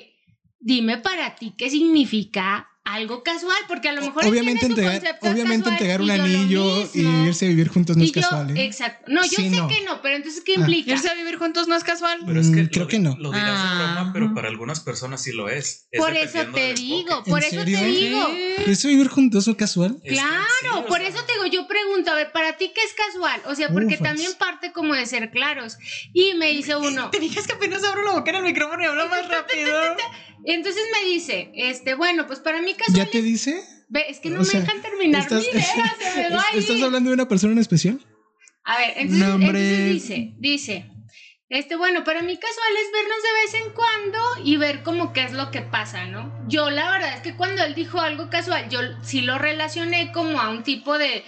dime 0.60 0.96
para 0.96 1.34
ti 1.36 1.52
qué 1.58 1.68
significa 1.68 2.70
algo 2.84 3.22
casual, 3.22 3.56
porque 3.66 3.88
a 3.88 3.92
lo 3.92 4.02
mejor 4.02 4.24
él 4.24 4.30
Obviamente 4.30 4.66
tiene 4.66 4.74
su 4.74 4.80
entregar, 4.82 5.18
obviamente 5.22 5.58
casual 5.70 5.72
entregar 5.72 6.02
un 6.02 6.10
anillo 6.10 6.90
y 6.92 7.00
irse 7.28 7.46
a 7.46 7.48
vivir 7.48 7.68
juntos 7.68 7.96
no 7.96 8.02
Y 8.02 8.06
es 8.06 8.12
yo- 8.12 8.20
casual, 8.20 8.56
¿eh? 8.56 8.64
Exacto. 8.64 9.06
No, 9.08 9.22
yo 9.24 9.30
Sí, 9.30 9.48
sé 9.48 9.56
no. 9.56 9.68
que 9.68 9.80
no, 9.82 10.02
pero 10.02 10.16
entonces, 10.16 10.42
¿qué 10.44 10.52
Ah. 10.56 10.60
implica? 10.60 10.90
¿Irse 10.92 11.08
a 11.08 11.14
vivir 11.14 11.36
juntos 11.38 11.66
no 11.66 11.76
es 11.76 11.82
casual? 11.82 12.20
Pero 12.26 12.38
es 12.40 12.50
que 12.50 12.62
Mm, 12.64 12.66
creo 12.68 12.82
lo, 12.84 12.88
que 12.88 12.98
no. 12.98 13.16
Lo 13.18 13.30
dirás 13.32 13.58
Ah. 13.58 13.94
broma, 13.94 14.12
pero 14.12 14.34
para 14.34 14.48
algunas 14.48 14.80
personas 14.80 15.22
sí 15.22 15.32
lo 15.32 15.48
es. 15.48 15.88
Es 15.90 15.98
Por 16.00 16.14
eso 16.14 16.38
te 16.54 16.74
digo, 16.74 17.24
por 17.24 17.40
¿En 17.42 17.46
eso 17.48 17.60
serio? 17.60 17.78
te 17.78 17.86
digo. 17.86 18.28
¿Irse 18.66 18.86
a 18.86 18.90
vivir 18.90 19.08
juntos 19.08 19.48
o 19.48 19.56
casual? 19.56 19.96
Es 20.04 20.10
que 20.10 20.16
Claro, 20.16 20.44
sí, 20.60 20.84
por 20.86 20.98
sea, 20.98 21.08
eso 21.08 21.18
te 21.24 21.32
digo, 21.32 21.46
yo 21.46 21.66
pregunto, 21.66 22.10
a 22.10 22.14
ver, 22.16 22.32
¿para 22.32 22.58
ti 22.58 22.70
qué 22.74 22.82
es 22.82 22.92
casual? 22.92 23.40
O 23.46 23.54
sea, 23.54 23.70
porque 23.70 23.94
Ufas. 23.94 24.02
también 24.08 24.32
parte 24.38 24.72
como 24.72 24.92
de 24.94 25.06
ser 25.06 25.30
claros. 25.30 25.78
Y 26.12 26.34
me 26.34 26.50
dice 26.50 26.76
uno, 26.76 27.08
Te 27.10 27.18
dije 27.18 27.40
que 27.46 27.52
apenas 27.54 27.82
abro 27.82 28.02
la 28.02 28.12
boca 28.12 28.30
en 28.30 28.36
el 28.36 28.42
micrófono 28.42 28.82
y 28.82 28.86
hablo 28.86 29.08
más 29.08 29.26
rápido. 29.28 29.96
Entonces 30.52 30.82
me 30.92 31.08
dice, 31.08 31.50
este, 31.54 31.94
bueno, 31.94 32.26
pues 32.26 32.40
para 32.40 32.60
mí 32.60 32.74
casual 32.74 32.96
¿Ya 33.06 33.10
te 33.10 33.22
dice? 33.22 33.62
Ve, 33.88 34.04
es 34.08 34.20
que 34.20 34.30
no 34.30 34.40
O 34.40 34.44
sea, 34.44 34.60
me 34.60 34.66
dejan 34.66 34.82
terminar 34.82 35.22
estás- 35.22 35.42
mi 35.42 35.48
idea, 35.48 35.96
se 36.14 36.22
me 36.22 36.36
va 36.36 36.42
a 36.42 36.56
¿Estás 36.56 36.82
hablando 36.82 37.10
de 37.10 37.14
una 37.14 37.28
persona 37.28 37.52
en 37.52 37.58
especial? 37.58 38.00
A 38.64 38.78
ver, 38.78 38.92
entonces, 38.96 39.28
entonces 39.28 39.88
dice, 39.92 40.32
dice, 40.38 40.90
este, 41.50 41.76
bueno, 41.76 42.02
para 42.02 42.22
mí 42.22 42.34
casual 42.36 42.68
es 42.82 42.92
vernos 42.92 43.16
de 43.22 43.58
vez 43.58 43.66
en 43.66 43.72
cuando 43.74 44.18
y 44.44 44.56
ver 44.56 44.82
como 44.82 45.12
qué 45.12 45.22
es 45.24 45.32
lo 45.32 45.50
que 45.50 45.60
pasa, 45.60 46.06
¿no? 46.06 46.32
Yo 46.48 46.70
la 46.70 46.90
verdad 46.90 47.14
es 47.14 47.20
que 47.20 47.36
cuando 47.36 47.62
él 47.62 47.74
dijo 47.74 48.00
algo 48.00 48.30
casual, 48.30 48.68
yo 48.70 48.80
sí 49.02 49.20
lo 49.20 49.38
relacioné 49.38 50.10
como 50.12 50.40
a 50.40 50.48
un 50.48 50.62
tipo 50.62 50.96
de 50.96 51.22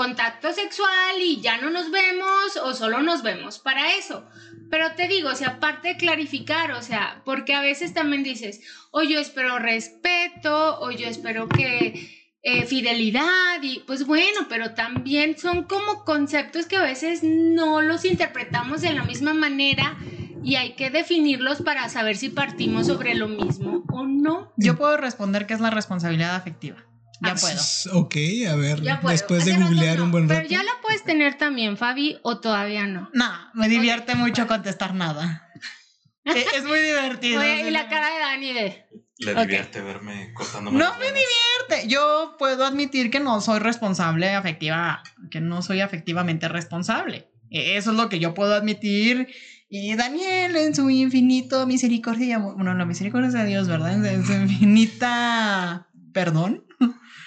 contacto 0.00 0.50
sexual 0.54 1.20
y 1.22 1.42
ya 1.42 1.58
no 1.58 1.68
nos 1.68 1.90
vemos 1.90 2.56
o 2.64 2.72
solo 2.72 3.02
nos 3.02 3.22
vemos 3.22 3.58
para 3.58 3.96
eso. 3.96 4.24
Pero 4.70 4.92
te 4.92 5.08
digo, 5.08 5.28
o 5.28 5.34
sea, 5.34 5.48
aparte 5.48 5.88
de 5.88 5.96
clarificar, 5.98 6.72
o 6.72 6.80
sea, 6.80 7.20
porque 7.26 7.52
a 7.52 7.60
veces 7.60 7.92
también 7.92 8.22
dices, 8.22 8.62
o 8.92 9.02
yo 9.02 9.20
espero 9.20 9.58
respeto, 9.58 10.80
o 10.80 10.90
yo 10.90 11.06
espero 11.06 11.50
que 11.50 12.08
eh, 12.42 12.64
fidelidad 12.64 13.60
y 13.60 13.80
pues 13.80 14.06
bueno, 14.06 14.46
pero 14.48 14.72
también 14.72 15.36
son 15.36 15.64
como 15.64 16.06
conceptos 16.06 16.64
que 16.64 16.76
a 16.76 16.82
veces 16.82 17.22
no 17.22 17.82
los 17.82 18.06
interpretamos 18.06 18.80
de 18.80 18.94
la 18.94 19.04
misma 19.04 19.34
manera 19.34 19.98
y 20.42 20.54
hay 20.54 20.76
que 20.76 20.88
definirlos 20.88 21.60
para 21.60 21.90
saber 21.90 22.16
si 22.16 22.30
partimos 22.30 22.86
sobre 22.86 23.14
lo 23.14 23.28
mismo 23.28 23.84
o 23.92 24.06
no. 24.06 24.50
Yo 24.56 24.78
puedo 24.78 24.96
responder 24.96 25.46
qué 25.46 25.52
es 25.52 25.60
la 25.60 25.68
responsabilidad 25.68 26.36
afectiva. 26.36 26.86
Ya 27.22 27.32
Ah, 27.32 27.34
puedo. 27.38 28.00
Ok, 28.00 28.16
a 28.50 28.56
ver, 28.56 28.80
Ya 28.82 29.00
puedo. 29.00 29.12
después 29.12 29.44
de 29.44 29.52
googlear 29.56 29.98
no, 29.98 30.04
un 30.04 30.10
buen 30.10 30.28
rato. 30.28 30.38
Pero 30.40 30.48
ya 30.50 30.62
la 30.62 30.72
puedes 30.82 31.04
tener 31.04 31.36
también, 31.36 31.76
Fabi, 31.76 32.18
o 32.22 32.40
todavía 32.40 32.86
no. 32.86 33.10
No, 33.12 33.30
me 33.54 33.68
divierte 33.68 34.14
mucho 34.14 34.46
contestar 34.46 34.94
nada. 34.94 35.46
E- 36.24 36.44
es 36.56 36.64
muy 36.64 36.78
divertido. 36.80 37.40
Oye, 37.40 37.68
y 37.68 37.70
la 37.70 37.88
cara 37.88 38.12
de 38.12 38.18
Dani 38.20 38.52
de... 38.52 38.84
Le 39.18 39.34
divierte 39.34 39.80
verme 39.80 40.32
cortándome. 40.34 40.78
No 40.78 40.92
me 40.98 41.06
divierte. 41.06 41.88
Yo 41.88 42.36
puedo 42.38 42.64
admitir 42.64 43.10
que 43.10 43.20
no 43.20 43.40
soy 43.40 43.58
responsable 43.58 44.28
afectiva, 44.34 45.02
que 45.30 45.40
no 45.40 45.62
soy 45.62 45.80
afectivamente 45.80 46.46
responsable. 46.48 47.28
E- 47.50 47.76
Eso 47.78 47.90
es 47.92 47.96
lo 47.96 48.08
que 48.10 48.18
yo 48.18 48.32
puedo 48.34 48.54
admitir. 48.54 49.28
Y 49.68 49.94
Daniel, 49.96 50.56
en 50.56 50.74
su 50.74 50.88
infinito 50.90 51.66
misericordia, 51.66 52.26
y 52.26 52.32
amor- 52.32 52.54
bueno, 52.54 52.74
la 52.74 52.84
misericordia 52.84 53.28
es 53.28 53.34
de 53.34 53.44
Dios, 53.46 53.66
¿verdad? 53.66 54.04
En 54.04 54.24
su 54.26 54.32
infinita 54.32 55.86
perdón, 56.12 56.64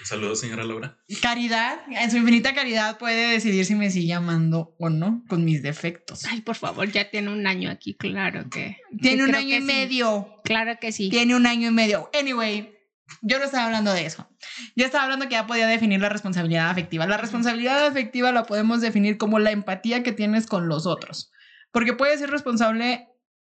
Saludos, 0.04 0.42
señora 0.42 0.64
Laura. 0.64 0.98
caridad, 1.22 1.80
en 1.90 2.12
su 2.12 2.18
infinita 2.18 2.54
caridad 2.54 2.98
puede 2.98 3.32
decidir 3.32 3.66
si 3.66 3.76
me 3.76 3.90
sigue 3.90 4.14
amando 4.14 4.76
o 4.80 4.90
no 4.90 5.24
con 5.30 5.46
mis 5.46 5.64
defectos. 5.64 6.26
Ay, 6.26 6.42
por 6.42 6.56
favor, 6.56 6.92
ya 6.92 7.10
tiene 7.10 7.32
un 7.32 7.48
año 7.48 7.72
aquí, 7.72 7.96
claro 7.96 8.50
que... 8.50 8.78
Tiene 9.02 9.24
que 9.24 9.30
un 9.30 9.36
año 9.36 9.56
y 9.56 9.60
sí. 9.60 9.62
medio. 9.62 10.42
Claro 10.44 10.78
que 10.80 10.92
sí. 10.92 11.10
Tiene 11.10 11.36
un 11.36 11.48
año 11.48 11.70
y 11.70 11.72
medio. 11.72 12.10
Anyway, 12.20 12.74
yo 13.22 13.40
no 13.40 13.46
estaba 13.46 13.66
hablando 13.66 13.94
de 13.94 14.06
eso. 14.06 14.28
Yo 14.76 14.86
estaba 14.86 15.06
hablando 15.06 15.28
que 15.28 15.34
ya 15.34 15.48
podía 15.48 15.68
definir 15.68 16.02
la 16.02 16.10
responsabilidad 16.10 16.70
afectiva. 16.70 17.08
La 17.08 17.18
responsabilidad 17.18 17.86
afectiva 17.86 18.32
la 18.32 18.44
podemos 18.44 18.82
definir 18.82 19.18
como 19.18 19.40
la 19.40 19.52
empatía 19.52 20.04
que 20.04 20.12
tienes 20.12 20.48
con 20.48 20.68
los 20.68 20.86
otros. 20.86 21.32
Porque 21.72 21.94
puedes 21.94 22.20
ser 22.20 22.30
responsable, 22.30 23.08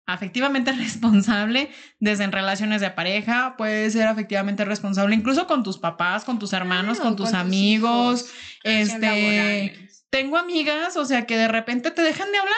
afectivamente 0.06 0.72
responsable, 0.72 1.70
desde 2.00 2.24
en 2.24 2.32
relaciones 2.32 2.80
de 2.80 2.90
pareja, 2.90 3.54
puedes 3.58 3.92
ser 3.92 4.06
afectivamente 4.06 4.64
responsable 4.64 5.14
incluso 5.14 5.46
con 5.46 5.62
tus 5.62 5.78
papás, 5.78 6.24
con 6.24 6.38
tus 6.38 6.52
hermanos, 6.52 6.98
Claro, 6.98 7.10
con 7.10 7.16
tus 7.16 7.30
con 7.30 7.40
amigos. 7.40 8.30
este, 8.62 9.88
tengo 10.10 10.38
amigas, 10.38 10.96
o 10.96 11.04
sea, 11.04 11.26
que 11.26 11.36
de 11.36 11.48
repente 11.48 11.90
te 11.90 12.02
dejan 12.02 12.30
de 12.30 12.38
hablar. 12.38 12.54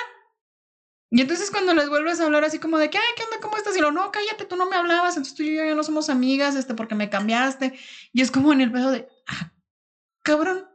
Y 1.10 1.22
entonces 1.22 1.50
cuando 1.50 1.72
les 1.72 1.88
vuelves 1.88 2.20
a 2.20 2.26
hablar 2.26 2.44
así 2.44 2.58
como 2.58 2.76
de 2.76 2.90
que, 2.90 2.98
ay, 2.98 3.04
¿qué 3.16 3.22
onda? 3.24 3.38
¿Cómo 3.40 3.56
estás? 3.56 3.74
Y 3.76 3.80
lo, 3.80 3.90
no, 3.90 4.12
cállate, 4.12 4.44
tú 4.44 4.56
no 4.56 4.68
me 4.68 4.76
hablabas, 4.76 5.16
entonces 5.16 5.34
tú 5.34 5.42
y 5.42 5.56
yo 5.56 5.64
ya 5.64 5.74
no 5.74 5.82
somos 5.82 6.10
amigas, 6.10 6.54
este, 6.54 6.74
porque 6.74 6.94
me 6.94 7.08
cambiaste. 7.08 7.78
Y 8.12 8.20
es 8.20 8.30
como 8.30 8.52
en 8.52 8.60
el 8.60 8.70
pedo 8.70 8.90
de, 8.90 9.08
ah, 9.26 9.52
cabrón. 10.22 10.68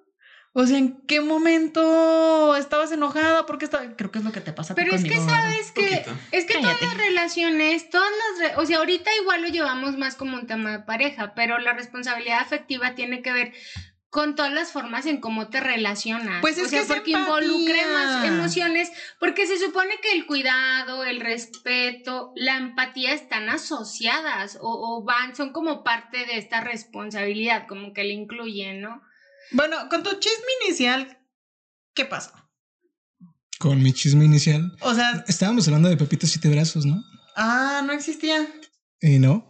O 0.55 0.67
sea, 0.67 0.77
¿en 0.77 1.01
qué 1.07 1.19
momento 1.19 2.55
estabas 2.55 2.91
enojada? 2.91 3.45
Porque 3.47 3.65
estaba... 3.65 3.95
Creo 3.95 4.11
que 4.11 4.19
es 4.19 4.23
lo 4.25 4.31
que 4.31 4.39
te 4.41 4.53
pasa 4.53 4.73
a 4.73 4.75
ti 4.75 4.81
Pero 4.83 4.95
es 4.95 5.03
que 5.03 5.19
sabes 5.19 5.71
que 5.71 6.05
es 6.31 6.45
que 6.45 6.53
Cállate. 6.53 6.75
todas 6.79 6.81
las 6.81 6.97
relaciones, 6.97 7.89
todas 7.89 8.11
las, 8.11 8.51
re- 8.51 8.61
o 8.61 8.65
sea, 8.65 8.77
ahorita 8.77 9.09
igual 9.21 9.41
lo 9.41 9.47
llevamos 9.47 9.97
más 9.97 10.15
como 10.15 10.35
un 10.37 10.45
tema 10.45 10.71
de 10.71 10.79
pareja, 10.83 11.33
pero 11.33 11.57
la 11.57 11.73
responsabilidad 11.73 12.39
afectiva 12.39 12.93
tiene 12.93 13.23
que 13.23 13.33
ver 13.33 13.53
con 14.11 14.35
todas 14.35 14.53
las 14.53 14.71
formas 14.71 15.07
en 15.07 15.19
cómo 15.19 15.49
te 15.49 15.59
relacionas. 15.59 16.39
Pues 16.41 16.59
es 16.59 16.65
o 16.67 16.69
sea, 16.69 16.81
que 16.81 16.85
porque 16.85 17.11
involucre 17.11 17.81
más 17.91 18.23
emociones, 18.23 18.91
porque 19.19 19.47
se 19.47 19.57
supone 19.57 19.95
que 20.03 20.11
el 20.11 20.27
cuidado, 20.27 21.03
el 21.03 21.19
respeto, 21.19 22.31
la 22.35 22.57
empatía 22.57 23.13
están 23.13 23.49
asociadas 23.49 24.59
o, 24.61 24.69
o 24.99 25.03
van, 25.03 25.35
son 25.35 25.51
como 25.51 25.83
parte 25.83 26.27
de 26.27 26.37
esta 26.37 26.61
responsabilidad, 26.61 27.65
como 27.67 27.91
que 27.91 28.03
le 28.03 28.13
incluyen, 28.13 28.81
¿no? 28.81 29.01
Bueno, 29.53 29.87
con 29.89 30.03
tu 30.03 30.11
chisme 30.19 30.45
inicial, 30.65 31.17
¿qué 31.93 32.05
pasó? 32.05 32.31
Con 33.59 33.81
mi 33.81 33.93
chisme 33.93 34.25
inicial. 34.25 34.75
O 34.81 34.93
sea, 34.93 35.23
Estábamos 35.27 35.67
hablando 35.67 35.89
de 35.89 35.97
Pepito 35.97 36.27
Siete 36.27 36.49
Brazos, 36.49 36.85
¿no? 36.85 37.01
ah, 37.35 37.81
no 37.85 37.93
existía. 37.93 38.47
Eh, 39.01 39.19
no. 39.19 39.49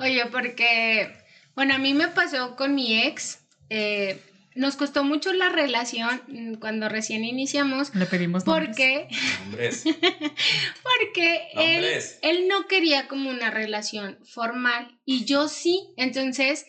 Oye, 0.00 0.24
porque, 0.32 1.12
bueno, 1.54 1.74
a 1.74 1.78
mí 1.78 1.94
me 1.94 2.08
pasó 2.08 2.56
con 2.56 2.74
mi 2.74 3.02
ex, 3.02 3.38
eh, 3.70 4.20
nos 4.56 4.76
costó 4.76 5.04
mucho 5.04 5.32
la 5.32 5.48
relación 5.48 6.22
mm, 6.28 6.54
cuando 6.54 6.88
recién 6.88 7.24
iniciamos, 7.24 7.94
Le 7.94 8.06
pedimos 8.06 8.46
nombres. 8.46 8.68
porque, 8.68 9.08
Hombres. 9.44 9.84
porque 10.82 11.48
él, 11.54 11.82
Nombres. 11.82 12.18
él 12.22 12.48
no 12.48 12.66
quería 12.66 13.08
como 13.08 13.30
una 13.30 13.50
relación 13.50 14.18
formal 14.24 14.98
y 15.04 15.24
yo 15.24 15.48
sí, 15.48 15.80
entonces 15.96 16.66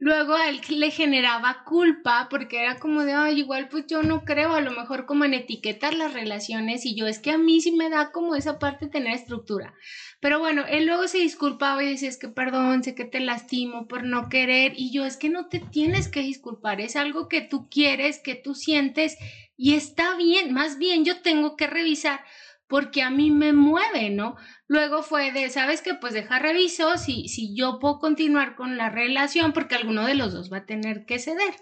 luego 0.00 0.34
a 0.34 0.48
él 0.48 0.62
le 0.70 0.90
generaba 0.90 1.62
culpa 1.64 2.26
porque 2.30 2.58
era 2.58 2.78
como 2.78 3.04
de, 3.04 3.12
ay, 3.12 3.38
igual 3.38 3.68
pues 3.68 3.86
yo 3.86 4.02
no 4.02 4.24
creo, 4.24 4.54
a 4.54 4.62
lo 4.62 4.72
mejor 4.72 5.04
como 5.04 5.26
en 5.26 5.34
etiquetar 5.34 5.94
las 5.94 6.14
relaciones 6.14 6.86
y 6.86 6.96
yo 6.96 7.06
es 7.06 7.18
que 7.18 7.30
a 7.30 7.38
mí 7.38 7.60
sí 7.60 7.70
me 7.72 7.90
da 7.90 8.10
como 8.10 8.34
esa 8.34 8.58
parte 8.58 8.86
de 8.86 8.90
tener 8.90 9.14
estructura. 9.14 9.74
Pero 10.18 10.38
bueno, 10.38 10.64
él 10.66 10.86
luego 10.86 11.06
se 11.06 11.18
disculpaba 11.18 11.84
y 11.84 11.90
decía, 11.90 12.08
es 12.08 12.18
que 12.18 12.28
perdón, 12.28 12.82
sé 12.82 12.94
que 12.94 13.04
te 13.04 13.20
lastimo 13.20 13.86
por 13.88 14.02
no 14.02 14.30
querer 14.30 14.72
y 14.74 14.90
yo 14.90 15.04
es 15.04 15.18
que 15.18 15.28
no 15.28 15.48
te 15.48 15.60
tienes 15.60 16.08
que 16.08 16.20
disculpar, 16.20 16.80
es 16.80 16.96
algo 16.96 17.28
que 17.28 17.42
tú 17.42 17.68
quieres, 17.70 18.20
que 18.20 18.34
tú 18.34 18.54
sientes 18.54 19.18
y 19.56 19.74
está 19.74 20.16
bien, 20.16 20.54
más 20.54 20.78
bien 20.78 21.04
yo 21.04 21.20
tengo 21.20 21.56
que 21.56 21.66
revisar 21.66 22.24
porque 22.70 23.02
a 23.02 23.10
mí 23.10 23.30
me 23.30 23.52
mueve, 23.52 24.08
¿no? 24.08 24.36
Luego 24.68 25.02
fue 25.02 25.32
de, 25.32 25.50
¿sabes 25.50 25.82
qué? 25.82 25.92
Pues 25.94 26.14
deja 26.14 26.38
reviso 26.38 26.96
si, 26.96 27.28
si 27.28 27.54
yo 27.54 27.78
puedo 27.80 27.98
continuar 27.98 28.54
con 28.56 28.78
la 28.78 28.88
relación 28.88 29.52
porque 29.52 29.74
alguno 29.74 30.06
de 30.06 30.14
los 30.14 30.32
dos 30.32 30.50
va 30.50 30.58
a 30.58 30.64
tener 30.66 31.04
que 31.04 31.18
ceder. 31.18 31.52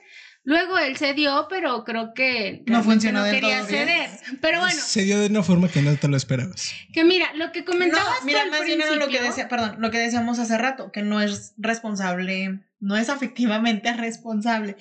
Luego 0.45 0.79
él 0.79 0.97
cedió, 0.97 1.47
pero 1.51 1.85
creo 1.85 2.13
que 2.15 2.63
No 2.67 2.83
funcionó 2.83 3.21
no 3.27 3.31
quería 3.31 3.59
todo 3.59 3.69
bien. 3.69 3.87
ceder. 3.87 4.11
Pero 4.41 4.61
bueno, 4.61 4.81
Se 4.81 5.03
dio 5.03 5.19
de 5.19 5.27
una 5.27 5.43
forma 5.43 5.69
que 5.69 5.83
no 5.83 5.95
te 5.97 6.09
lo 6.09 6.17
esperabas. 6.17 6.73
que 6.95 7.05
mira, 7.05 7.35
lo 7.35 7.53
que 7.53 7.61
No, 7.61 7.67
comentabas 7.67 8.21
tú 8.21 8.27
mira, 8.27 8.43
al 8.43 8.51
más 8.51 8.65
bien 8.65 8.79
lo 8.99 9.09
que 9.09 9.21
decía, 9.21 9.49
perdón, 9.49 9.77
lo 9.79 9.91
que 9.91 9.99
decíamos 9.99 10.39
hace 10.39 10.57
rato, 10.57 10.91
que 10.93 11.03
no 11.03 11.21
es 11.21 11.55
responsable, 11.59 12.61
no 12.81 12.97
es 12.97 13.09
afectivamente 13.11 13.93
responsable. 13.95 14.77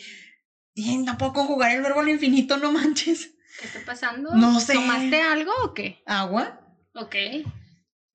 Bien, 0.76 1.06
tampoco 1.06 1.44
jugar 1.46 1.72
el 1.76 1.82
verbo 1.82 2.02
al 2.02 2.10
infinito, 2.10 2.58
no 2.58 2.72
manches. 2.72 3.32
¿Qué 3.60 3.68
está 3.68 3.80
pasando? 3.86 4.34
No 4.36 4.60
sé. 4.60 4.74
¿Tomaste 4.74 5.22
algo 5.22 5.52
o 5.64 5.74
qué? 5.74 6.02
¿Agua? 6.06 6.60
Ok. 6.94 7.16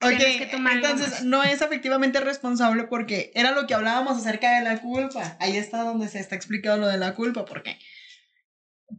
Ok, 0.04 0.18
que 0.38 0.48
tomar 0.50 0.74
entonces 0.76 1.22
no 1.22 1.44
es 1.44 1.62
afectivamente 1.62 2.18
responsable 2.20 2.84
porque 2.84 3.30
era 3.34 3.52
lo 3.52 3.66
que 3.66 3.74
hablábamos 3.74 4.18
acerca 4.18 4.58
de 4.58 4.64
la 4.64 4.80
culpa. 4.80 5.36
Ahí 5.38 5.56
está 5.56 5.84
donde 5.84 6.08
se 6.08 6.18
está 6.18 6.34
explicado 6.34 6.78
lo 6.78 6.88
de 6.88 6.98
la 6.98 7.14
culpa, 7.14 7.44
porque 7.44 7.78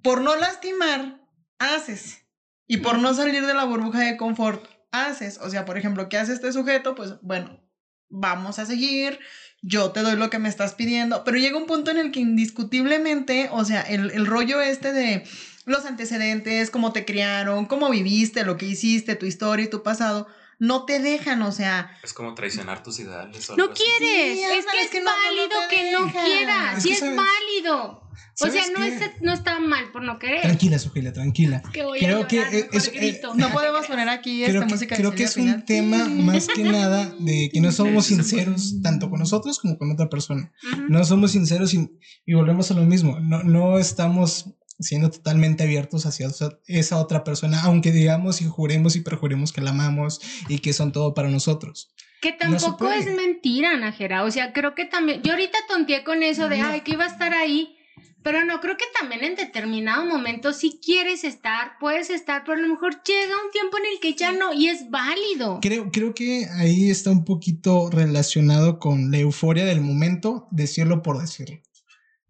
por 0.02 0.22
no 0.22 0.36
lastimar, 0.38 1.20
haces. 1.60 2.20
Y 2.68 2.78
por 2.78 3.00
no 3.00 3.14
salir 3.14 3.46
de 3.46 3.54
la 3.54 3.66
burbuja 3.66 4.00
de 4.00 4.16
confort, 4.16 4.66
haces. 4.92 5.38
O 5.40 5.50
sea, 5.50 5.66
por 5.66 5.78
ejemplo, 5.78 6.08
¿qué 6.08 6.18
hace 6.18 6.32
este 6.32 6.54
sujeto? 6.54 6.96
Pues 6.96 7.16
bueno, 7.22 7.62
vamos 8.10 8.58
a 8.60 8.66
seguir, 8.66 9.20
yo 9.62 9.92
te 9.92 10.02
doy 10.02 10.16
lo 10.16 10.30
que 10.30 10.40
me 10.40 10.50
estás 10.50 10.74
pidiendo, 10.74 11.24
pero 11.24 11.38
llega 11.38 11.58
un 11.58 11.66
punto 11.66 11.92
en 11.92 11.98
el 11.98 12.12
que 12.12 12.22
indiscutiblemente, 12.22 13.50
o 13.52 13.66
sea, 13.66 13.82
el, 13.82 14.12
el 14.12 14.26
rollo 14.26 14.62
este 14.62 14.94
de 14.94 15.26
los 15.66 15.86
antecedentes, 15.86 16.70
cómo 16.70 16.92
te 16.94 17.06
criaron, 17.06 17.66
cómo 17.66 17.90
viviste, 17.90 18.44
lo 18.44 18.58
que 18.58 18.66
hiciste, 18.66 19.16
tu 19.16 19.26
historia 19.26 19.66
y 19.66 19.70
tu 19.70 19.84
pasado, 19.84 20.28
no 20.60 20.86
te 20.86 21.00
dejan, 21.00 21.42
o 21.42 21.52
sea, 21.52 21.92
Es 22.04 22.14
como 22.14 22.34
traicionar 22.36 22.84
tus 22.84 23.00
ideales. 23.00 23.50
o 23.50 23.58
No 23.58 23.72
quieres, 23.72 24.38
Sí, 24.38 24.44
es 24.44 24.66
que 24.66 24.78
es 24.80 24.86
es, 24.86 24.92
que 24.92 25.00
no- 25.02 25.06
no 25.06 25.12
válido 25.12 25.60
que 25.70 25.92
no 25.92 26.12
quieras, 26.24 26.78
Es 26.78 26.84
sí 26.84 26.90
que 26.90 26.94
es 26.96 27.00
sabes- 27.02 27.16
válido. 27.18 28.00
O 28.40 28.46
sea, 28.48 28.50
¿sabes 28.64 28.72
no, 28.78 28.84
es, 28.84 29.22
no 29.22 29.32
está 29.34 29.60
mal 29.60 29.92
por 29.92 30.02
no 30.04 30.18
querer. 30.18 30.42
Tranquila, 30.42 30.80
Sofía, 30.80 31.14
tranquila. 31.14 31.62
Que 31.72 31.84
voy 31.84 32.00
Creo 32.00 32.24
a 32.24 32.28
que, 32.28 32.38
llorar, 32.38 32.54
es- 32.72 32.88
eh, 32.94 33.22
no 33.36 33.50
podemos 33.52 33.86
poner 33.86 34.10
aquí 34.10 34.44
Creo 34.44 34.56
esta 34.56 34.66
que, 34.68 34.74
música 34.74 34.96
creo 34.96 35.12
que 35.12 35.24
es 35.24 35.38
un 35.38 35.64
tema 35.66 36.06
más 36.10 36.48
que 36.48 36.64
nada 36.64 37.14
de 37.20 37.50
que 37.54 37.62
no 37.62 37.72
somos 37.72 38.08
sinceros 38.08 38.82
tanto 38.82 39.10
con 39.12 39.20
nosotros 39.20 39.60
como 39.60 39.78
con 39.78 39.92
otra 39.92 40.10
persona. 40.10 40.52
No 40.90 41.04
somos 41.06 41.32
sinceros 41.34 41.74
y, 41.76 41.88
y 42.26 42.34
volvemos 42.34 42.72
a 42.72 42.74
lo 42.74 42.82
mismo. 42.84 43.20
No, 43.20 43.44
no 43.44 43.78
estamos 43.78 44.46
siendo 44.80 45.10
totalmente 45.12 45.64
abiertos 45.64 46.06
hacia 46.06 46.28
esa- 46.68 46.98
otra 47.00 47.24
persona, 47.24 47.62
aunque 47.64 47.92
digamos 47.92 48.42
y 48.42 48.46
juremos 48.46 48.96
y 48.96 49.02
perjuremos 49.02 49.52
que 49.54 49.62
la 49.62 49.72
amamos 49.72 50.20
y 50.50 50.60
que 50.60 50.74
son 50.74 50.92
todo 50.92 51.14
para 51.14 51.30
nosotros. 51.30 51.92
Que 52.22 52.32
No 52.48 52.58
tampoco 52.58 52.90
es 52.92 53.06
mentira, 53.14 53.76
Najera. 53.78 54.24
O 54.24 54.32
sea, 54.32 54.54
creo 54.54 54.76
que 54.76 54.86
también. 54.86 55.22
Yo 55.24 55.32
ahorita 55.34 55.58
tonteé 55.68 56.04
con 56.06 56.24
eso 56.24 56.48
de, 56.48 56.60
No. 56.60 56.68
ay, 56.68 56.82
que 56.82 56.94
iba 56.94 57.04
a 57.04 57.10
estar 57.10 57.34
ahí. 57.34 57.76
Pero 58.24 58.46
no, 58.46 58.62
creo 58.62 58.78
que 58.78 58.86
también 58.98 59.22
en 59.26 59.36
determinado 59.36 60.06
momento, 60.06 60.54
si 60.54 60.80
quieres 60.82 61.26
estar, 61.26 61.74
puedes 61.82 62.10
estar, 62.10 62.44
pero 62.46 62.58
a 62.58 62.62
lo 62.62 62.70
mejor 62.70 63.04
llega 63.04 63.34
un 63.46 63.52
tiempo 63.52 63.78
en 63.78 63.84
el 63.94 64.00
que 64.00 64.14
ya 64.14 64.32
no, 64.32 64.54
y 64.54 64.70
es 64.70 64.90
válido. 64.90 65.60
Creo, 65.62 65.92
creo 65.92 66.16
que 66.16 66.46
ahí 66.58 66.90
está 66.90 67.12
un 67.12 67.26
poquito 67.26 67.90
relacionado 67.90 68.80
con 68.80 69.12
la 69.12 69.18
euforia 69.18 69.66
del 69.66 69.82
momento, 69.82 70.48
decirlo 70.52 71.02
por 71.02 71.20
decirlo. 71.20 71.58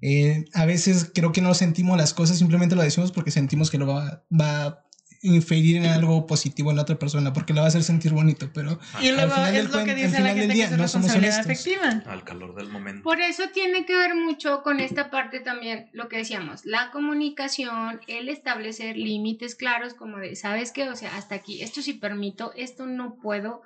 Eh, 0.06 0.44
a 0.54 0.66
veces 0.66 1.10
creo 1.16 1.32
que 1.32 1.42
no 1.42 1.54
sentimos 1.54 1.98
las 1.98 2.14
cosas, 2.14 2.38
simplemente 2.38 2.76
lo 2.76 2.82
decimos 2.84 3.12
porque 3.14 3.32
sentimos 3.32 3.72
que 3.72 3.78
lo 3.78 3.88
va, 3.88 4.24
va 4.30 4.66
a 4.66 4.84
inferir 5.26 5.78
en 5.78 5.86
algo 5.86 6.28
positivo 6.28 6.72
en 6.72 6.76
la 6.76 6.82
otra 6.82 7.00
persona, 7.00 7.32
porque 7.32 7.54
la 7.54 7.62
va 7.62 7.68
a 7.68 7.70
hacer 7.70 7.84
sentir 7.84 8.12
bonito, 8.12 8.50
pero 8.54 8.78
Y 9.02 9.08
Al 9.08 9.16
luego 9.16 9.32
final 9.36 9.54
del 9.54 9.66
es 9.68 9.72
lo 9.72 9.80
cuen- 9.80 9.86
que 9.86 9.92
al 9.92 9.96
dice 9.96 10.10
la 10.10 10.16
final 10.18 10.36
del 10.36 10.40
gente 10.42 10.54
día, 10.56 10.68
que 10.68 10.74
es 10.74 10.80
no 10.82 10.88
somos 10.90 11.08
responsabilidad 11.14 11.46
honestos. 11.46 11.66
afectiva. 11.86 12.12
Al 12.12 12.24
calor 12.26 12.56
del 12.56 12.68
momento. 12.68 13.04
Por 13.04 13.22
eso 13.22 13.44
tiene 13.54 13.86
que 13.86 13.96
ver 13.96 14.14
mucho 14.16 14.62
con 14.64 14.82
esta 14.82 15.10
parte 15.10 15.40
también, 15.40 15.88
lo 15.94 16.10
que 16.10 16.18
decíamos, 16.18 16.66
la 16.66 16.92
comunicación, 16.92 18.02
el 18.08 18.28
establecer 18.28 18.98
límites 18.98 19.56
claros, 19.56 19.94
como 19.94 20.18
de, 20.18 20.36
¿sabes 20.36 20.74
qué? 20.74 20.90
O 20.90 20.96
sea, 20.98 21.16
hasta 21.16 21.36
aquí, 21.36 21.62
esto 21.62 21.82
sí 21.82 21.94
permito, 21.94 22.52
esto 22.58 22.86
no 22.86 23.16
puedo. 23.22 23.62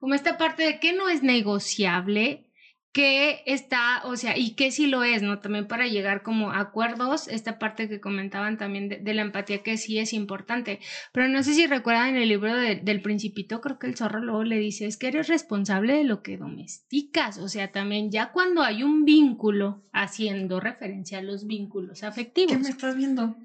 Como 0.00 0.12
esta 0.12 0.36
parte 0.36 0.62
de 0.64 0.80
que 0.80 0.92
no 0.92 1.08
es 1.08 1.22
negociable, 1.22 2.49
que 2.92 3.42
está, 3.46 4.02
o 4.04 4.16
sea, 4.16 4.36
y 4.36 4.54
que 4.56 4.72
sí 4.72 4.88
lo 4.88 5.04
es, 5.04 5.22
¿no? 5.22 5.38
También 5.38 5.68
para 5.68 5.86
llegar 5.86 6.22
como 6.24 6.50
a 6.50 6.58
acuerdos, 6.58 7.28
esta 7.28 7.58
parte 7.60 7.88
que 7.88 8.00
comentaban 8.00 8.58
también 8.58 8.88
de, 8.88 8.96
de 8.96 9.14
la 9.14 9.22
empatía 9.22 9.62
que 9.62 9.76
sí 9.76 9.98
es 10.00 10.12
importante. 10.12 10.80
Pero 11.12 11.28
no 11.28 11.42
sé 11.44 11.54
si 11.54 11.66
recuerdan 11.68 12.16
el 12.16 12.28
libro 12.28 12.52
de- 12.56 12.76
del 12.76 13.00
principito, 13.00 13.60
creo 13.60 13.78
que 13.78 13.86
el 13.86 13.96
zorro 13.96 14.18
luego 14.20 14.42
le 14.42 14.58
dice, 14.58 14.86
es 14.86 14.96
que 14.96 15.06
eres 15.06 15.28
responsable 15.28 15.94
de 15.94 16.04
lo 16.04 16.22
que 16.22 16.36
domesticas, 16.36 17.38
o 17.38 17.48
sea, 17.48 17.70
también 17.70 18.10
ya 18.10 18.32
cuando 18.32 18.62
hay 18.62 18.82
un 18.82 19.04
vínculo, 19.04 19.82
haciendo 19.92 20.58
referencia 20.58 21.18
a 21.18 21.22
los 21.22 21.46
vínculos 21.46 22.02
afectivos. 22.02 22.52
¿Qué 22.56 22.58
me 22.58 22.68
estás 22.70 22.96
viendo? 22.96 23.36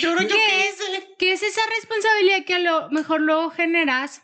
Yo 0.00 0.14
creo 0.16 0.28
¿Qué 0.28 0.68
es? 0.68 1.04
que 1.18 1.32
es 1.32 1.42
esa 1.42 1.60
responsabilidad 1.78 2.44
que 2.46 2.54
a 2.54 2.58
lo 2.58 2.90
mejor 2.90 3.20
luego 3.20 3.50
generas, 3.50 4.22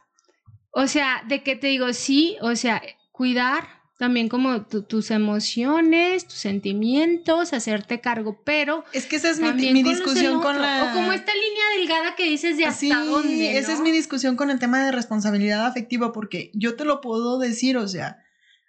o 0.71 0.87
sea, 0.87 1.23
de 1.29 1.43
que 1.43 1.55
te 1.55 1.67
digo, 1.69 1.93
sí, 1.93 2.37
o 2.41 2.57
sea, 2.57 2.83
cuidar 3.19 3.69
también 3.99 4.29
como 4.29 4.65
tu- 4.67 4.83
tus 4.85 5.11
emociones, 5.11 6.25
tus 6.29 6.39
sentimientos, 6.39 7.53
hacerte 7.53 8.01
cargo, 8.01 8.41
pero 8.45 8.85
Es 8.93 9.07
que 9.07 9.17
esa 9.17 9.29
es 9.31 9.41
mi, 9.41 9.53
mi 9.73 9.83
discusión 9.83 10.41
con 10.41 10.63
la... 10.63 10.85
O 10.85 10.95
como 10.95 11.13
esta 11.13 11.33
línea 11.35 11.65
delgada 11.79 12.15
que 12.15 12.25
dices 12.25 12.57
de 12.57 12.65
hasta 12.65 12.79
Sí, 12.79 12.89
dónde, 12.91 13.59
esa 13.59 13.73
es 13.73 13.81
mi 13.81 13.91
discusión 13.91 14.37
con 14.37 14.51
el 14.51 14.61
tema 14.61 14.85
de 14.85 14.93
responsabilidad 14.93 15.67
afectiva, 15.67 16.13
porque 16.13 16.53
yo 16.55 16.77
te 16.77 16.85
lo 16.85 17.01
puedo 17.01 17.39
decir, 17.41 17.77
o 17.77 17.89
sea, 17.89 18.19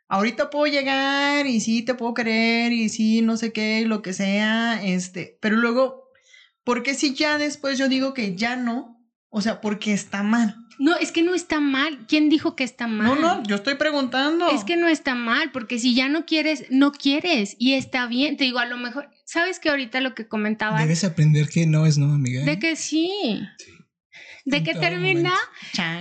ahorita 0.07 0.49
puedo 0.49 0.65
llegar 0.65 1.45
y 1.45 1.61
sí 1.61 1.83
te 1.83 1.93
puedo 1.93 2.15
querer 2.15 2.71
y 2.73 2.89
sí 2.89 3.21
no 3.21 3.37
sé 3.37 3.53
qué, 3.53 3.83
lo 3.85 4.01
que 4.01 4.13
sea, 4.13 4.81
este, 4.83 5.37
pero 5.41 5.57
luego, 5.57 6.09
¿por 6.63 6.81
qué 6.81 6.95
si 6.95 7.13
ya 7.13 7.37
después 7.37 7.77
yo 7.77 7.87
digo 7.87 8.15
que 8.15 8.35
ya 8.35 8.55
no? 8.55 8.98
O 9.29 9.41
sea, 9.41 9.61
porque 9.61 9.93
está 9.93 10.23
mal. 10.23 10.55
No, 10.79 10.95
es 10.95 11.11
que 11.11 11.23
no 11.23 11.35
está 11.35 11.59
mal. 11.59 12.05
¿Quién 12.07 12.29
dijo 12.29 12.55
que 12.55 12.63
está 12.63 12.87
mal? 12.87 13.07
No, 13.07 13.15
no, 13.15 13.43
yo 13.43 13.55
estoy 13.55 13.75
preguntando. 13.75 14.49
Es 14.49 14.63
que 14.63 14.77
no 14.77 14.87
está 14.87 15.13
mal, 15.13 15.51
porque 15.51 15.77
si 15.77 15.93
ya 15.93 16.07
no 16.07 16.25
quieres, 16.25 16.65
no 16.69 16.91
quieres 16.91 17.55
y 17.59 17.73
está 17.73 18.07
bien. 18.07 18.37
Te 18.37 18.45
digo, 18.45 18.59
a 18.59 18.65
lo 18.65 18.77
mejor, 18.77 19.09
¿sabes 19.25 19.59
que 19.59 19.69
ahorita 19.69 20.01
lo 20.01 20.15
que 20.15 20.27
comentaban? 20.27 20.81
debes 20.81 21.03
aprender 21.03 21.49
que 21.49 21.67
no 21.67 21.85
es 21.85 21.97
no, 21.97 22.13
amiga. 22.13 22.41
¿eh? 22.41 22.45
De 22.45 22.59
que 22.59 22.75
sí. 22.75 23.11
Sí. 23.57 23.71
De 24.45 24.57
En 24.57 24.63
que 24.63 24.73
termina, 24.73 25.33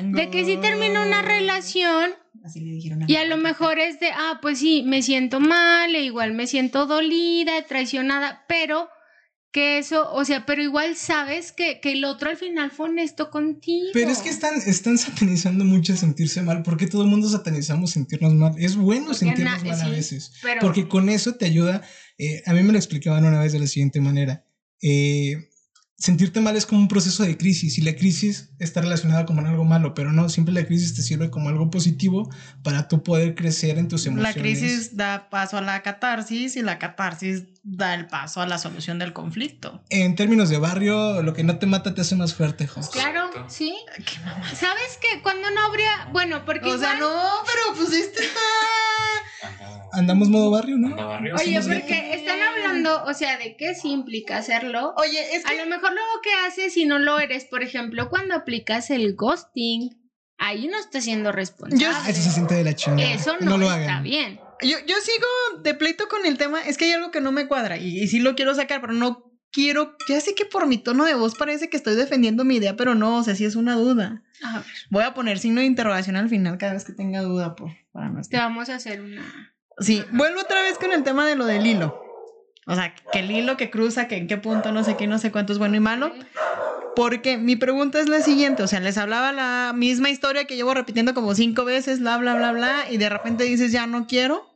de 0.04 0.30
que 0.30 0.44
sí 0.44 0.56
termina 0.56 1.02
una 1.02 1.20
relación 1.22 2.12
Así 2.44 2.60
le 2.60 2.72
dijeron 2.72 3.04
y 3.06 3.16
a 3.16 3.24
lo 3.24 3.36
mejor 3.36 3.78
es 3.78 4.00
de, 4.00 4.10
ah, 4.10 4.38
pues 4.40 4.60
sí, 4.60 4.82
me 4.86 5.02
siento 5.02 5.40
mal, 5.40 5.94
e 5.94 6.02
igual 6.02 6.32
me 6.32 6.46
siento 6.46 6.86
dolida, 6.86 7.62
traicionada, 7.62 8.44
pero 8.48 8.88
que 9.58 9.78
eso, 9.78 10.12
o 10.12 10.24
sea, 10.24 10.46
pero 10.46 10.62
igual 10.62 10.94
sabes 10.94 11.50
que, 11.50 11.80
que 11.80 11.92
el 11.92 12.04
otro 12.04 12.30
al 12.30 12.36
final 12.36 12.70
fue 12.70 12.88
honesto 12.90 13.28
contigo. 13.30 13.88
Pero 13.92 14.10
es 14.10 14.18
que 14.18 14.28
están, 14.28 14.54
están 14.54 14.98
satanizando 14.98 15.64
mucho 15.64 15.96
sentirse 15.96 16.42
mal, 16.42 16.62
porque 16.62 16.86
todo 16.86 17.02
el 17.02 17.08
mundo 17.08 17.28
satanizamos 17.28 17.90
sentirnos 17.90 18.34
mal. 18.34 18.54
Es 18.58 18.76
bueno 18.76 19.06
Porque 19.06 19.18
sentirnos 19.18 19.64
mal 19.64 19.80
a 19.80 19.88
veces, 19.88 20.32
pero- 20.42 20.60
porque 20.60 20.86
con 20.86 21.08
eso 21.08 21.34
te 21.34 21.46
ayuda 21.46 21.82
Eh, 22.20 22.42
a 22.46 22.52
mí 22.52 22.62
me 22.64 22.72
lo 22.72 22.78
explicaban 22.78 23.24
una 23.24 23.40
vez 23.40 23.52
de 23.52 23.60
la 23.60 23.66
siguiente 23.68 24.00
manera. 24.00 24.44
Eh, 24.82 25.47
sentirte 25.98 26.40
mal 26.40 26.56
es 26.56 26.64
como 26.64 26.80
un 26.80 26.88
proceso 26.88 27.24
de 27.24 27.36
crisis 27.36 27.76
y 27.76 27.82
la 27.82 27.96
crisis 27.96 28.50
está 28.60 28.80
relacionada 28.80 29.26
con 29.26 29.44
algo 29.44 29.64
malo, 29.64 29.94
pero 29.94 30.12
no, 30.12 30.28
siempre 30.28 30.54
la 30.54 30.64
crisis 30.64 30.94
te 30.94 31.02
sirve 31.02 31.28
como 31.28 31.48
algo 31.48 31.70
positivo 31.70 32.30
para 32.62 32.86
tú 32.86 33.02
poder 33.02 33.34
crecer 33.34 33.78
en 33.78 33.88
tus 33.88 34.06
emociones. 34.06 34.36
La 34.36 34.40
crisis 34.40 34.96
da 34.96 35.28
paso 35.28 35.58
a 35.58 35.60
la 35.60 35.82
catarsis 35.82 36.56
y 36.56 36.62
la 36.62 36.78
catarsis 36.78 37.42
da 37.64 37.94
el 37.94 38.06
paso 38.06 38.40
a 38.40 38.46
la 38.46 38.58
solución 38.58 39.00
del 39.00 39.12
conflicto. 39.12 39.82
En 39.90 40.14
términos 40.14 40.48
de 40.48 40.58
barrio, 40.58 41.20
lo 41.22 41.34
que 41.34 41.42
no 41.42 41.58
te 41.58 41.66
mata 41.66 41.94
te 41.94 42.00
hace 42.00 42.14
más 42.14 42.32
fuerte, 42.32 42.68
Jos. 42.68 42.90
Claro, 42.90 43.30
sí. 43.48 43.76
Qué 43.96 44.20
mamá. 44.20 44.48
¿Sabes 44.54 44.98
que 45.00 45.20
cuando 45.20 45.50
no 45.50 45.66
habría, 45.66 46.08
bueno, 46.12 46.44
porque 46.44 46.70
O 46.70 46.78
sea, 46.78 46.94
no, 46.98 47.32
pero 47.44 47.76
pues 47.76 47.92
este 47.92 48.24
está. 48.24 48.40
Anda- 49.98 50.12
Andamos 50.12 50.28
modo 50.30 50.50
barrio, 50.50 50.76
¿no? 50.78 50.88
anda 50.88 51.04
barrio. 51.04 51.34
Oye, 51.38 51.60
porque 51.60 52.14
están 52.14 52.40
hablando, 52.40 53.04
o 53.04 53.14
sea, 53.14 53.36
de 53.38 53.56
qué 53.56 53.74
sí 53.74 53.90
implica 53.90 54.38
hacerlo. 54.38 54.94
Oye, 54.96 55.36
es 55.36 55.44
A 55.46 55.50
que. 55.50 55.56
lo 55.58 55.66
mejor 55.66 55.92
luego 55.92 56.20
que 56.22 56.30
haces 56.46 56.72
si 56.74 56.86
no 56.86 56.98
lo 56.98 57.18
eres, 57.18 57.44
por 57.44 57.62
ejemplo, 57.62 58.08
cuando 58.08 58.34
aplicas 58.34 58.90
el 58.90 59.14
ghosting, 59.14 59.90
ahí 60.38 60.66
no 60.68 60.78
estás 60.78 61.04
siendo 61.04 61.32
responsable. 61.32 61.84
Yo- 61.84 61.90
Ah, 61.92 62.08
Eso 62.08 62.22
se 62.22 62.30
siente 62.30 62.54
de 62.54 62.64
la 62.64 62.74
chingada. 62.74 63.12
Eso 63.12 63.36
no, 63.40 63.58
lo 63.58 63.64
está 63.66 63.74
hagan. 63.74 64.02
bien. 64.02 64.40
Yo, 64.62 64.76
yo 64.86 64.96
sigo 65.02 65.62
de 65.62 65.74
pleito 65.74 66.08
con 66.08 66.26
el 66.26 66.36
tema. 66.38 66.62
Es 66.62 66.78
que 66.78 66.86
hay 66.86 66.92
algo 66.92 67.10
que 67.10 67.20
no 67.20 67.30
me 67.32 67.46
cuadra 67.46 67.76
y, 67.76 68.00
y 68.02 68.08
sí 68.08 68.18
lo 68.18 68.34
quiero 68.34 68.54
sacar, 68.54 68.80
pero 68.80 68.92
no 68.92 69.32
quiero. 69.52 69.96
Ya 70.08 70.20
sé 70.20 70.34
que 70.34 70.44
por 70.46 70.66
mi 70.66 70.78
tono 70.78 71.04
de 71.04 71.14
voz 71.14 71.34
parece 71.36 71.68
que 71.70 71.76
estoy 71.76 71.94
defendiendo 71.96 72.44
mi 72.44 72.56
idea, 72.56 72.74
pero 72.76 72.94
no, 72.94 73.18
o 73.18 73.22
sea, 73.22 73.34
sí 73.36 73.44
es 73.44 73.54
una 73.56 73.74
duda. 73.74 74.22
A 74.42 74.58
ver, 74.58 74.66
Voy 74.90 75.04
a 75.04 75.14
poner 75.14 75.38
signo 75.38 75.60
de 75.60 75.66
interrogación 75.66 76.16
al 76.16 76.28
final 76.28 76.58
cada 76.58 76.72
vez 76.74 76.84
que 76.84 76.92
tenga 76.92 77.22
duda 77.22 77.54
por, 77.56 77.70
para 77.92 78.08
no 78.08 78.20
te 78.22 78.36
vamos 78.36 78.68
a 78.68 78.76
hacer 78.76 79.00
una. 79.00 79.54
Sí, 79.80 80.04
vuelvo 80.12 80.40
otra 80.40 80.62
vez 80.62 80.78
con 80.78 80.92
el 80.92 81.04
tema 81.04 81.26
de 81.26 81.36
lo 81.36 81.46
del 81.46 81.66
hilo. 81.66 82.02
O 82.66 82.74
sea, 82.74 82.94
que 83.12 83.20
el 83.20 83.30
hilo 83.30 83.56
que 83.56 83.70
cruza, 83.70 84.08
que 84.08 84.16
en 84.16 84.26
qué 84.26 84.36
punto, 84.36 84.72
no 84.72 84.84
sé 84.84 84.96
qué, 84.96 85.06
no 85.06 85.18
sé 85.18 85.32
cuánto 85.32 85.52
es 85.52 85.58
bueno 85.58 85.76
y 85.76 85.80
malo. 85.80 86.12
Porque 86.94 87.38
mi 87.38 87.56
pregunta 87.56 88.00
es 88.00 88.08
la 88.08 88.20
siguiente, 88.20 88.62
o 88.62 88.66
sea, 88.66 88.80
les 88.80 88.98
hablaba 88.98 89.32
la 89.32 89.72
misma 89.74 90.10
historia 90.10 90.46
que 90.46 90.56
llevo 90.56 90.74
repitiendo 90.74 91.14
como 91.14 91.34
cinco 91.34 91.64
veces, 91.64 92.00
bla, 92.00 92.18
bla, 92.18 92.34
bla, 92.34 92.52
bla, 92.52 92.90
y 92.90 92.96
de 92.96 93.08
repente 93.08 93.44
dices, 93.44 93.72
ya 93.72 93.86
no 93.86 94.06
quiero. 94.06 94.48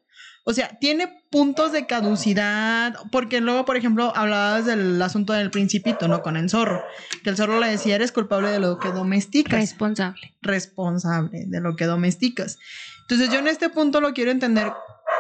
O 0.45 0.53
sea, 0.53 0.77
tiene 0.81 1.23
puntos 1.31 1.71
de 1.71 1.87
caducidad, 1.87 2.97
porque 3.13 3.41
luego, 3.41 3.65
por 3.65 3.77
ejemplo, 3.77 4.13
hablabas 4.17 4.67
del 4.67 5.01
asunto 5.01 5.33
del 5.35 5.53
principito, 5.53 6.09
¿no? 6.09 6.21
Con 6.21 6.37
el 6.37 6.51
zorro, 6.51 6.83
que 7.23 7.31
el 7.31 7.37
zorro 7.37 7.61
le 7.61 7.69
decía, 7.69 7.95
eres 7.95 8.11
culpable 8.11 8.51
de 8.51 8.59
lo 8.59 8.79
que 8.81 8.89
domesticas 8.89 9.61
Responsable. 9.61 10.35
responsable 10.43 11.45
de 11.47 11.61
lo 11.61 11.77
que 11.77 11.85
domesticas. 11.85 12.59
Entonces 13.03 13.31
yo 13.31 13.39
en 13.39 13.47
este 13.47 13.69
punto 13.69 14.01
lo 14.01 14.13
quiero 14.15 14.33
entender 14.33 14.73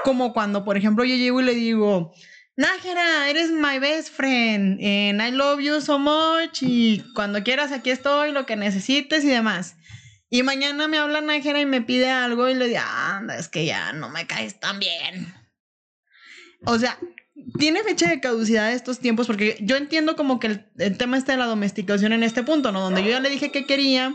como 0.05 0.33
cuando, 0.33 0.65
por 0.65 0.77
ejemplo, 0.77 1.05
yo 1.05 1.17
llego 1.17 1.41
y 1.41 1.45
le 1.45 1.55
digo, 1.55 2.13
Nájera, 2.57 3.31
eres 3.31 3.51
my 3.51 3.79
best 3.79 4.11
friend, 4.11 4.79
and 4.81 5.23
I 5.23 5.31
love 5.31 5.61
you 5.61 5.81
so 5.81 5.99
much, 5.99 6.63
y 6.63 7.03
cuando 7.15 7.43
quieras 7.43 7.73
aquí 7.73 7.91
estoy, 7.91 8.33
lo 8.33 8.45
que 8.45 8.57
necesites 8.57 9.25
y 9.25 9.29
demás. 9.29 9.77
Y 10.29 10.43
mañana 10.43 10.89
me 10.89 10.99
habla 10.99 11.21
Nájera 11.21 11.61
y 11.61 11.67
me 11.67 11.83
pide 11.83 12.11
algo 12.11 12.49
y 12.49 12.55
le 12.55 12.69
digo, 12.69 12.81
anda, 12.81 13.37
es 13.37 13.49
que 13.49 13.67
ya 13.67 13.93
no 13.93 14.09
me 14.09 14.27
caes 14.27 14.59
tan 14.59 14.79
bien. 14.79 15.35
O 16.65 16.79
sea, 16.79 16.99
tiene 17.59 17.83
fecha 17.83 18.09
de 18.09 18.21
caducidad 18.21 18.73
estos 18.73 18.99
tiempos 18.99 19.27
porque 19.27 19.59
yo 19.61 19.77
entiendo 19.77 20.17
como 20.17 20.39
que 20.39 20.47
el, 20.79 20.97
tema 20.97 21.19
está 21.19 21.33
de 21.33 21.39
la 21.39 21.47
domesticación 21.47 22.13
en 22.13 22.23
este 22.23 22.43
punto, 22.43 22.73
¿no? 22.73 22.81
Donde 22.81 23.03
yo 23.03 23.11
ya 23.11 23.21
le 23.21 23.31
dije 23.31 23.51
que 23.51 23.67
quería, 23.67 24.15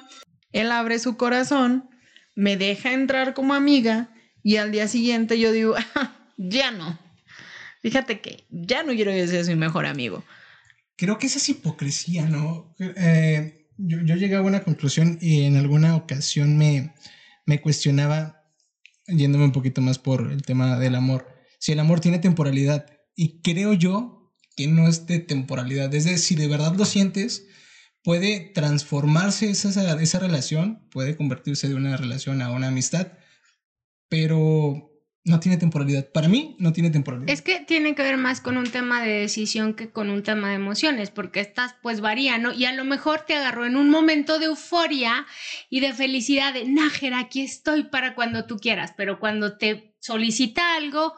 él 0.52 0.72
abre 0.72 1.00
su 1.00 1.18
corazón, 1.18 1.90
me 2.36 2.58
deja 2.58 2.94
entrar 2.94 3.34
como 3.34 3.54
amiga 3.54 4.10
y 4.44 4.58
al 4.58 4.72
día 4.72 4.88
siguiente 4.88 5.40
yo 5.40 5.52
digo, 5.52 5.76
"Ah, 5.96 6.16
ya 6.38 6.72
no. 6.72 7.00
Fíjate 7.82 8.22
que 8.22 8.46
ya 8.50 8.84
no 8.84 8.94
quiero 8.94 9.12
que 9.12 9.28
seas 9.28 9.48
mi 9.48 9.56
mejor 9.56 9.86
amigo. 9.86 10.24
Creo 10.96 11.18
que 11.20 11.28
esa 11.28 11.38
es 11.38 11.50
hipocresía, 11.50 12.26
¿no? 12.26 12.76
Eh, 12.80 13.68
yo, 13.78 14.00
yo 14.02 14.16
llegué 14.16 14.36
a 14.36 14.42
una 14.42 14.64
conclusión 14.64 15.20
y 15.22 15.44
en 15.44 15.58
alguna 15.58 15.96
ocasión 15.96 16.58
me, 16.58 16.94
me 17.46 17.62
cuestionaba, 17.62 18.44
yéndome 19.08 19.46
un 19.46 19.52
poquito 19.52 19.82
más 19.82 20.00
por 20.00 20.32
el 20.32 20.42
tema 20.42 20.80
del 20.80 20.96
amor, 20.96 21.28
si 21.60 21.72
el 21.72 21.80
amor 21.80 22.00
tiene 22.00 22.20
temporalidad. 22.20 22.88
Y 23.16 23.42
creo 23.42 23.74
yo 23.74 24.34
que 24.56 24.68
no 24.68 24.88
es 24.88 25.06
de 25.06 25.20
temporalidad. 25.20 25.94
Es 25.94 26.06
decir, 26.06 26.20
si 26.20 26.36
de 26.36 26.48
verdad 26.48 26.76
lo 26.76 26.86
sientes, 26.86 27.46
puede 28.04 28.40
transformarse 28.40 29.50
esa, 29.50 29.70
esa 30.02 30.20
relación, 30.20 30.88
puede 30.90 31.16
convertirse 31.16 31.68
de 31.70 31.76
una 31.76 31.96
relación 31.96 32.42
a 32.42 32.52
una 32.52 32.70
amistad, 32.70 33.14
pero 34.10 34.88
no 35.28 35.40
tiene 35.40 35.58
temporalidad. 35.58 36.10
Para 36.12 36.30
mí, 36.30 36.56
no 36.58 36.72
tiene 36.72 36.90
temporalidad. 36.90 37.30
Es 37.30 37.42
que 37.42 37.60
tiene 37.60 37.96
que 37.96 38.02
ver 38.02 38.18
más 38.18 38.40
con 38.40 38.58
un 38.58 38.70
tema 38.70 39.04
de 39.04 39.12
decisión 39.12 39.74
que 39.74 39.90
con 39.92 40.10
un 40.10 40.24
tema 40.24 40.50
de 40.50 40.56
emociones, 40.56 41.12
porque 41.12 41.42
estas 41.42 41.76
pues 41.82 42.00
varían, 42.00 42.42
¿no? 42.42 42.54
Y 42.54 42.66
a 42.66 42.74
lo 42.74 42.86
mejor 42.86 43.22
te 43.22 43.36
agarró 43.36 43.66
en 43.66 43.76
un 43.76 43.90
momento 43.90 44.40
de 44.40 44.46
euforia 44.46 45.26
y 45.70 45.82
de 45.82 45.94
felicidad 45.94 46.54
de, 46.54 46.66
Nájera, 46.66 47.20
aquí 47.20 47.42
estoy 47.42 47.84
para 47.84 48.16
cuando 48.16 48.46
tú 48.46 48.58
quieras, 48.58 48.94
pero 48.96 49.20
cuando 49.20 49.58
te 49.58 49.96
solicita 50.00 50.76
algo, 50.76 51.14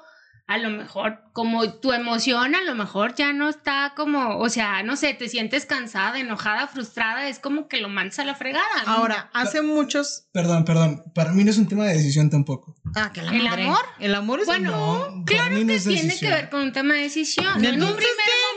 a 0.49 0.57
lo 0.57 0.71
mejor 0.71 1.21
como 1.31 1.73
tu 1.75 1.93
emoción 1.93 2.55
a 2.55 2.63
lo 2.63 2.73
mejor 2.73 3.13
ya 3.13 3.33
no 3.33 3.49
está 3.49 3.93
como, 3.95 4.39
o 4.39 4.49
sea, 4.49 4.81
no 4.81 4.95
sé, 4.95 5.13
te 5.13 5.29
sientes 5.29 5.67
cansada, 5.67 6.19
enojada, 6.19 6.67
frustrada, 6.67 7.29
es 7.29 7.37
como 7.37 7.67
que 7.67 7.77
lo 7.79 7.87
mandas 7.87 8.17
a 8.17 8.25
la 8.25 8.33
fregada. 8.33 8.65
¿no? 8.83 8.91
Ahora, 8.91 9.29
hace 9.33 9.61
muchos... 9.61 10.25
Perdón, 10.33 10.65
perdón. 10.65 11.03
Para 11.13 11.33
mí 11.33 11.43
no 11.43 11.51
es 11.51 11.59
un 11.59 11.67
tema 11.67 11.85
de 11.85 11.93
decisión 11.93 12.31
tampoco. 12.31 12.75
Ah, 12.95 13.11
que 13.13 13.21
la 13.21 13.31
¿El 13.31 13.43
madre. 13.43 13.63
amor? 13.65 13.79
El 13.99 14.15
amor 14.15 14.39
es... 14.39 14.47
Bueno, 14.47 14.71
No, 14.71 15.23
claro 15.23 15.55
no 15.59 15.67
que 15.67 15.75
es 15.75 15.83
tiene 15.83 16.01
decisión. 16.03 16.31
que 16.31 16.35
ver 16.35 16.49
con 16.49 16.61
un 16.63 16.73
tema 16.73 16.95
de 16.95 17.01
decisión, 17.03 17.61
no 17.61 17.69
en 17.69 17.83
un 17.83 17.95
primer 17.95 18.09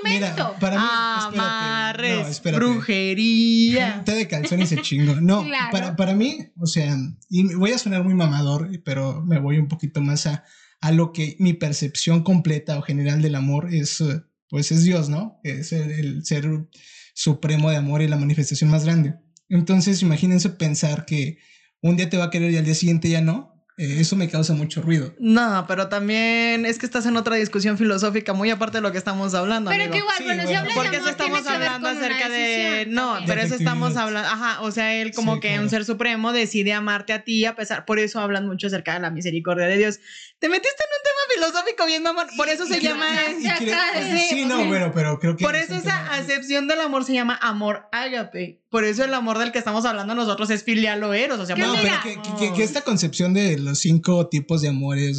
momento. 0.02 0.56
para 0.58 0.76
mí. 0.78 0.82
Amarres, 0.86 2.10
espérate, 2.10 2.22
no, 2.22 2.28
espérate. 2.30 2.64
brujería. 2.64 4.02
Té 4.04 4.12
de 4.14 4.28
calzón 4.28 4.60
y 4.62 4.66
se 4.66 4.80
chingo. 4.80 5.16
No, 5.20 5.44
Claro. 5.44 5.68
para, 5.70 5.94
para 5.96 6.14
mí, 6.14 6.38
o 6.58 6.66
sea, 6.66 6.96
y 7.28 7.54
voy 7.54 7.72
a 7.72 7.78
sonar 7.78 8.02
muy 8.02 8.14
mamador, 8.14 8.68
pero 8.84 9.22
me 9.22 9.38
voy 9.38 9.58
un 9.58 9.68
poquito 9.68 10.00
más 10.00 10.26
a, 10.26 10.44
a 10.82 10.90
lo 10.92 11.12
que 11.12 11.36
mi 11.38 11.54
percepción 11.54 12.22
completa 12.22 12.76
o 12.76 12.82
general 12.82 13.22
del 13.22 13.36
amor 13.36 13.72
es, 13.72 14.00
eh, 14.02 14.20
pues 14.50 14.70
es 14.72 14.82
Dios, 14.84 15.08
¿no? 15.08 15.40
Es 15.44 15.72
el, 15.72 15.90
el 15.92 16.24
ser 16.26 16.46
supremo 17.14 17.70
de 17.70 17.76
amor 17.76 18.02
y 18.02 18.08
la 18.08 18.16
manifestación 18.16 18.70
más 18.70 18.84
grande. 18.84 19.14
Entonces, 19.48 20.02
imagínense 20.02 20.50
pensar 20.50 21.06
que 21.06 21.38
un 21.80 21.96
día 21.96 22.10
te 22.10 22.16
va 22.16 22.24
a 22.24 22.30
querer 22.30 22.50
y 22.50 22.56
al 22.56 22.64
día 22.64 22.74
siguiente 22.74 23.08
ya 23.08 23.20
no. 23.20 23.50
Eh, 23.78 23.96
eso 24.00 24.16
me 24.16 24.28
causa 24.28 24.52
mucho 24.52 24.82
ruido. 24.82 25.14
No, 25.18 25.64
pero 25.66 25.88
también 25.88 26.66
es 26.66 26.78
que 26.78 26.84
estás 26.84 27.06
en 27.06 27.16
otra 27.16 27.36
discusión 27.36 27.78
filosófica 27.78 28.34
muy 28.34 28.50
aparte 28.50 28.78
de 28.78 28.82
lo 28.82 28.92
que 28.92 28.98
estamos 28.98 29.34
hablando. 29.34 29.70
Pero 29.70 29.84
amigo. 29.84 29.92
que 29.92 29.98
igual, 30.00 30.16
Sí, 30.18 30.24
bueno, 30.24 30.46
si 30.46 30.54
hablas 30.54 30.74
Porque 30.74 30.90
de 30.90 30.96
eso 30.98 31.08
estamos 31.08 31.46
hablando 31.46 31.88
acerca 31.88 32.28
de. 32.28 32.86
No, 32.88 33.16
pero 33.26 33.40
eso 33.40 33.54
estamos 33.54 33.96
hablando. 33.96 34.28
Ajá, 34.28 34.60
o 34.60 34.70
sea, 34.70 34.94
él 34.94 35.12
como 35.12 35.34
Sí, 35.36 35.40
que 35.40 35.48
claro. 35.48 35.62
un 35.62 35.70
ser 35.70 35.84
supremo 35.86 36.32
decide 36.32 36.74
amarte 36.74 37.14
a 37.14 37.24
ti 37.24 37.46
a 37.46 37.56
pesar. 37.56 37.86
Por 37.86 37.98
eso 37.98 38.20
hablan 38.20 38.46
mucho 38.46 38.66
acerca 38.66 38.92
de 38.94 39.00
la 39.00 39.10
misericordia 39.10 39.66
de 39.66 39.78
Dios. 39.78 40.00
Te 40.42 40.48
metiste 40.48 40.74
en 40.82 40.90
un 40.90 41.02
tema 41.04 41.46
filosófico 41.52 41.86
bien, 41.86 42.02
mamón. 42.02 42.26
Por 42.36 42.48
eso 42.48 42.66
se 42.66 42.80
llama. 42.80 43.06
de- 43.06 44.26
sí, 44.28 44.44
no, 44.44 44.58
sí. 44.60 44.64
bueno, 44.66 44.90
pero 44.92 45.20
creo 45.20 45.36
que. 45.36 45.44
Por 45.44 45.54
es 45.54 45.66
eso 45.66 45.76
esa 45.76 45.82
tema- 45.84 46.14
acepción 46.14 46.66
del 46.66 46.80
amor 46.80 47.04
se 47.04 47.12
llama 47.14 47.38
amor 47.40 47.86
ágape. 47.92 48.58
Por 48.68 48.84
eso 48.84 49.04
el 49.04 49.14
amor 49.14 49.38
del 49.38 49.52
que 49.52 49.58
estamos 49.58 49.84
hablando 49.84 50.14
nosotros 50.16 50.50
es 50.50 50.64
filial 50.64 51.04
o 51.04 51.12
eros. 51.14 51.38
O 51.38 51.46
sea, 51.46 51.54
Que 51.54 51.62
No, 51.62 51.72
pues, 51.74 51.82
pero 51.82 52.02
que, 52.02 52.22
que- 52.22 52.36
que- 52.48 52.52
que 52.54 52.62
esta 52.64 52.80
concepción 52.80 53.34
de 53.34 53.56
los 53.58 53.78
cinco 53.78 54.28
tipos 54.28 54.62
de 54.62 54.70
amores 54.70 55.18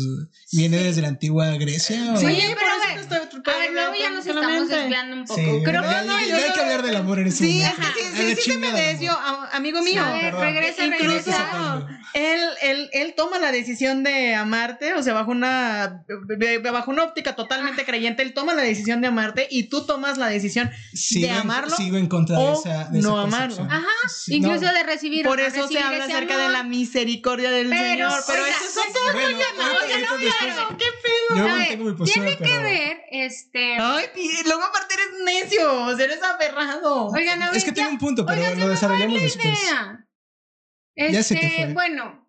viene 0.52 0.80
Sí. 0.80 0.84
desde 0.84 1.02
la 1.04 1.08
antigua 1.08 1.48
Grecia. 1.58 2.14
o- 2.14 2.18
Sí, 2.18 2.26
Oye, 2.26 2.48
por 2.50 2.58
pero 2.58 3.56
a 3.56 3.58
ver, 3.60 3.72
luego 3.74 3.94
ya 3.96 4.10
nos 4.10 4.26
estamos 4.26 4.68
desviando 4.68 5.16
un 5.16 5.26
poco. 5.26 5.40
Sí, 5.40 5.46
Creo 5.64 5.84
ya- 5.84 6.02
que 6.02 6.08
no, 6.08 6.20
yo 6.20 6.36
hay 6.36 6.48
no- 6.50 6.54
que 6.54 6.60
hablar 6.60 6.82
del 6.84 6.96
amor 6.96 7.20
en 7.20 7.28
ese 7.28 7.38
Sí, 7.46 7.60
momento. 7.60 7.82
sí, 7.82 7.88
sí, 7.96 8.18
sí, 8.18 8.28
sí 8.30 8.36
te 8.36 8.42
chingada 8.42 8.74
me 8.74 8.82
desvió, 8.88 9.18
amigo 9.54 9.82
mío. 9.82 10.04
A 10.04 10.14
ver, 10.14 10.34
regresa, 10.36 10.86
Incluso- 10.86 11.08
regresa. 11.08 11.88
Él, 12.14 12.40
él, 12.62 12.90
él 12.94 13.14
toma 13.18 13.40
la 13.40 13.52
decisión 13.52 14.04
de 14.04 14.36
amarte, 14.36 14.94
o 14.94 15.02
sea, 15.04 15.13
bajo 15.14 15.32
una, 15.32 16.06
bajo 16.72 16.92
una 16.92 17.04
óptica 17.04 17.36
totalmente 17.36 17.86
creyente, 17.86 18.24
él 18.24 18.34
toma 18.34 18.54
la 18.54 18.62
decisión 18.64 19.02
de 19.02 19.08
amarte 19.08 19.48
y 19.50 19.64
tú 19.70 19.86
tomas 19.86 20.18
la 20.18 20.28
decisión 20.28 20.72
Sigo 20.94 21.28
en- 21.28 21.34
amarlo 21.36 21.76
sigo 21.76 21.98
en 21.98 22.08
contra 22.08 22.38
de 22.38 22.44
o 22.44 22.54
esa, 22.60 22.86
de 22.90 23.00
esa 23.00 23.08
no 23.10 23.24
percepción. 23.24 23.34
amarlo. 23.34 23.64
Ajá, 23.70 24.10
Sí, 24.10 24.36
incluso 24.36 24.62
no. 24.66 24.74
de 24.74 24.84
recibir 24.84 25.26
Por 25.26 25.40
eso 25.40 25.68
se 25.68 25.80
habla 25.80 26.06
acerca 26.06 26.34
amor. 26.36 26.48
de 26.48 26.54
la 26.54 26.64
misericordia 26.64 27.52
del 27.52 27.70
Pero, 27.70 28.10
Señor. 28.10 28.24
Pero 28.28 28.44
oiga, 28.44 28.56
eso 28.56 28.66
es 28.66 28.78
otro 28.90 29.14
Bueno, 29.14 29.38
no, 29.58 29.64
no 30.70 30.78
¿qué 30.78 30.86
pedo? 31.04 31.38
Yo 31.38 31.44
ver, 31.44 31.54
mantengo 31.58 31.84
mi 31.86 31.96
postura, 31.96 32.26
tiene 32.26 32.38
que 32.38 32.58
ver, 32.58 32.98
este... 33.12 33.78
Ay, 33.80 34.06
y 34.16 34.44
luego 34.46 34.64
aparte 34.64 34.94
eres 34.96 35.24
necio, 35.44 35.84
o 35.86 35.96
sea, 35.96 36.06
eres 36.06 36.22
aferrado. 36.22 37.08
Oigan, 37.08 37.42
a 37.42 37.48
ver, 37.50 37.58
Es 37.58 37.64
que 37.64 37.70
ya- 37.72 37.76
tiene 37.76 37.90
un 37.92 37.98
punto, 37.98 38.26
pero 38.26 38.42
oigan, 38.42 38.60
lo 38.60 38.70
desarrollamos 38.70 39.18
la 39.18 39.24
después. 39.24 39.46
idea. 39.64 40.00
Ya 41.12 41.24
se 41.24 41.36
te 41.36 41.46
Este, 41.46 41.64
fue. 41.66 41.74
bueno. 41.74 42.23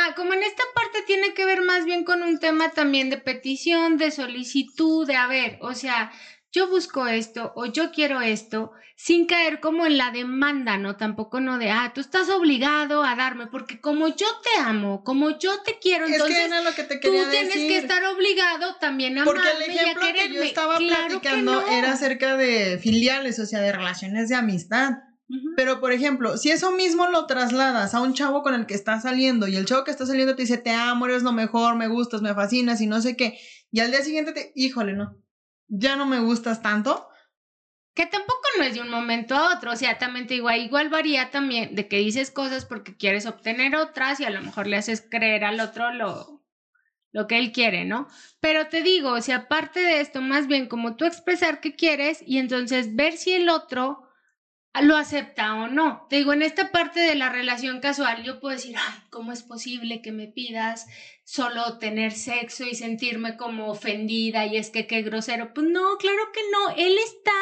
Ah, 0.00 0.14
como 0.14 0.32
en 0.32 0.44
esta 0.44 0.62
parte 0.76 1.02
tiene 1.08 1.34
que 1.34 1.44
ver 1.44 1.62
más 1.62 1.84
bien 1.84 2.04
con 2.04 2.22
un 2.22 2.38
tema 2.38 2.70
también 2.70 3.10
de 3.10 3.16
petición, 3.16 3.96
de 3.96 4.12
solicitud, 4.12 5.04
de 5.04 5.16
a 5.16 5.26
ver, 5.26 5.58
o 5.60 5.74
sea, 5.74 6.12
yo 6.52 6.68
busco 6.68 7.08
esto 7.08 7.52
o 7.56 7.66
yo 7.66 7.90
quiero 7.90 8.20
esto, 8.20 8.70
sin 8.94 9.26
caer 9.26 9.58
como 9.58 9.86
en 9.86 9.98
la 9.98 10.12
demanda, 10.12 10.76
¿no? 10.76 10.96
Tampoco 10.96 11.40
no 11.40 11.58
de, 11.58 11.70
ah, 11.70 11.90
tú 11.92 12.00
estás 12.00 12.28
obligado 12.28 13.02
a 13.02 13.16
darme, 13.16 13.48
porque 13.48 13.80
como 13.80 14.06
yo 14.06 14.26
te 14.44 14.60
amo, 14.60 15.02
como 15.02 15.36
yo 15.36 15.62
te 15.62 15.80
quiero, 15.80 16.06
Es 16.06 16.12
entonces 16.12 16.36
que 16.36 16.44
era 16.44 16.62
lo 16.62 16.72
que 16.74 16.84
te 16.84 16.98
tú 16.98 17.10
tienes 17.30 17.54
que 17.54 17.78
estar 17.78 18.04
obligado 18.04 18.76
también 18.76 19.18
a 19.18 19.24
Porque 19.24 19.40
amarme 19.48 19.64
el 19.64 19.72
y 19.72 19.78
a 19.78 19.82
ejemplo 19.82 20.08
que 20.12 20.32
yo 20.32 20.42
estaba 20.44 20.78
Claro 20.78 21.06
platicando 21.08 21.60
no. 21.60 21.68
era 21.68 21.92
acerca 21.92 22.36
de 22.36 22.78
filiales, 22.78 23.40
o 23.40 23.46
sea, 23.46 23.60
de 23.60 23.72
relaciones 23.72 24.28
de 24.28 24.36
amistad. 24.36 25.07
Pero, 25.56 25.78
por 25.78 25.92
ejemplo, 25.92 26.38
si 26.38 26.50
eso 26.50 26.72
mismo 26.72 27.06
lo 27.08 27.26
trasladas 27.26 27.94
a 27.94 28.00
un 28.00 28.14
chavo 28.14 28.42
con 28.42 28.54
el 28.54 28.64
que 28.64 28.74
estás 28.74 29.02
saliendo 29.02 29.46
y 29.46 29.56
el 29.56 29.66
chavo 29.66 29.84
que 29.84 29.90
está 29.90 30.06
saliendo 30.06 30.34
te 30.34 30.42
dice, 30.42 30.56
te 30.56 30.70
amo, 30.70 31.04
eres 31.06 31.22
lo 31.22 31.32
mejor, 31.32 31.76
me 31.76 31.86
gustas, 31.86 32.22
me 32.22 32.34
fascinas 32.34 32.80
y 32.80 32.86
no 32.86 33.00
sé 33.02 33.14
qué, 33.16 33.38
y 33.70 33.80
al 33.80 33.90
día 33.90 34.02
siguiente 34.02 34.32
te, 34.32 34.52
híjole, 34.54 34.94
no, 34.94 35.16
ya 35.66 35.96
no 35.96 36.06
me 36.06 36.20
gustas 36.20 36.62
tanto. 36.62 37.08
Que 37.94 38.06
tampoco 38.06 38.40
no 38.56 38.64
es 38.64 38.74
de 38.74 38.80
un 38.80 38.90
momento 38.90 39.34
a 39.34 39.56
otro, 39.56 39.72
o 39.72 39.76
sea, 39.76 39.98
también 39.98 40.26
te 40.26 40.34
digo, 40.34 40.50
igual 40.52 40.88
varía 40.88 41.30
también 41.30 41.74
de 41.74 41.88
que 41.88 41.98
dices 41.98 42.30
cosas 42.30 42.64
porque 42.64 42.96
quieres 42.96 43.26
obtener 43.26 43.74
otras 43.74 44.20
y 44.20 44.24
a 44.24 44.30
lo 44.30 44.40
mejor 44.40 44.68
le 44.68 44.76
haces 44.76 45.04
creer 45.10 45.44
al 45.44 45.58
otro 45.58 45.92
lo, 45.92 46.44
lo 47.12 47.26
que 47.26 47.38
él 47.38 47.50
quiere, 47.50 47.84
¿no? 47.84 48.06
Pero 48.40 48.68
te 48.68 48.82
digo, 48.82 49.10
o 49.10 49.20
sea, 49.20 49.36
aparte 49.36 49.80
de 49.80 50.00
esto, 50.00 50.22
más 50.22 50.46
bien 50.46 50.68
como 50.68 50.94
tú 50.94 51.04
expresar 51.06 51.60
qué 51.60 51.74
quieres 51.74 52.22
y 52.24 52.38
entonces 52.38 52.94
ver 52.94 53.16
si 53.16 53.32
el 53.32 53.48
otro 53.48 54.07
lo 54.82 54.96
acepta 54.96 55.54
o 55.54 55.68
no. 55.68 56.06
Te 56.08 56.16
digo, 56.16 56.32
en 56.32 56.42
esta 56.42 56.70
parte 56.70 57.00
de 57.00 57.14
la 57.14 57.30
relación 57.30 57.80
casual, 57.80 58.22
yo 58.22 58.40
puedo 58.40 58.56
decir, 58.56 58.76
ay, 58.76 59.00
¿cómo 59.10 59.32
es 59.32 59.42
posible 59.42 60.02
que 60.02 60.12
me 60.12 60.26
pidas 60.26 60.86
solo 61.24 61.78
tener 61.78 62.12
sexo 62.12 62.64
y 62.64 62.74
sentirme 62.74 63.36
como 63.36 63.70
ofendida 63.70 64.46
y 64.46 64.56
es 64.56 64.70
que 64.70 64.86
qué 64.86 65.02
grosero? 65.02 65.52
Pues 65.54 65.66
no, 65.66 65.96
claro 65.98 66.22
que 66.32 66.40
no, 66.52 66.76
él 66.76 66.96
está 66.98 67.32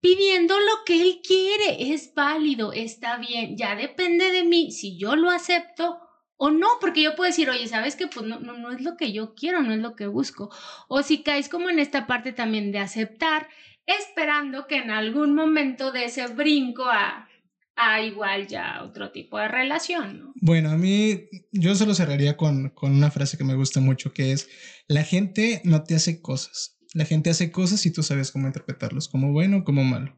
pidiendo 0.00 0.58
lo 0.58 0.84
que 0.84 1.00
él 1.00 1.20
quiere, 1.26 1.94
es 1.94 2.12
válido, 2.14 2.72
está 2.72 3.16
bien, 3.16 3.56
ya 3.56 3.74
depende 3.74 4.30
de 4.32 4.44
mí 4.44 4.70
si 4.70 4.98
yo 4.98 5.16
lo 5.16 5.30
acepto 5.30 5.98
o 6.36 6.50
no, 6.50 6.68
porque 6.80 7.02
yo 7.02 7.14
puedo 7.14 7.30
decir, 7.30 7.48
oye, 7.48 7.66
¿sabes 7.68 7.96
qué? 7.96 8.06
Pues 8.06 8.26
no, 8.26 8.40
no, 8.40 8.54
no 8.54 8.72
es 8.72 8.80
lo 8.80 8.96
que 8.96 9.12
yo 9.12 9.34
quiero, 9.34 9.62
no 9.62 9.72
es 9.72 9.78
lo 9.78 9.96
que 9.96 10.06
busco. 10.06 10.50
O 10.88 11.02
si 11.02 11.22
caes 11.22 11.48
como 11.48 11.70
en 11.70 11.78
esta 11.78 12.06
parte 12.06 12.32
también 12.32 12.72
de 12.72 12.80
aceptar, 12.80 13.48
esperando 13.86 14.66
que 14.66 14.76
en 14.76 14.90
algún 14.90 15.34
momento 15.34 15.92
de 15.92 16.06
ese 16.06 16.26
brinco 16.28 16.84
a, 16.84 17.28
a 17.76 18.00
igual 18.02 18.46
ya 18.46 18.82
otro 18.82 19.10
tipo 19.12 19.38
de 19.38 19.48
relación, 19.48 20.18
¿no? 20.18 20.32
Bueno, 20.36 20.70
a 20.70 20.76
mí 20.76 21.28
yo 21.52 21.74
solo 21.74 21.94
cerraría 21.94 22.36
con, 22.36 22.70
con 22.70 22.92
una 22.92 23.10
frase 23.10 23.36
que 23.36 23.44
me 23.44 23.54
gusta 23.54 23.80
mucho, 23.80 24.12
que 24.12 24.32
es, 24.32 24.48
la 24.88 25.02
gente 25.02 25.60
no 25.64 25.84
te 25.84 25.94
hace 25.94 26.20
cosas, 26.20 26.78
la 26.94 27.04
gente 27.04 27.30
hace 27.30 27.50
cosas 27.50 27.84
y 27.86 27.92
tú 27.92 28.02
sabes 28.02 28.30
cómo 28.30 28.46
interpretarlos, 28.46 29.08
como 29.08 29.32
bueno 29.32 29.58
o 29.58 29.64
como 29.64 29.84
malo. 29.84 30.16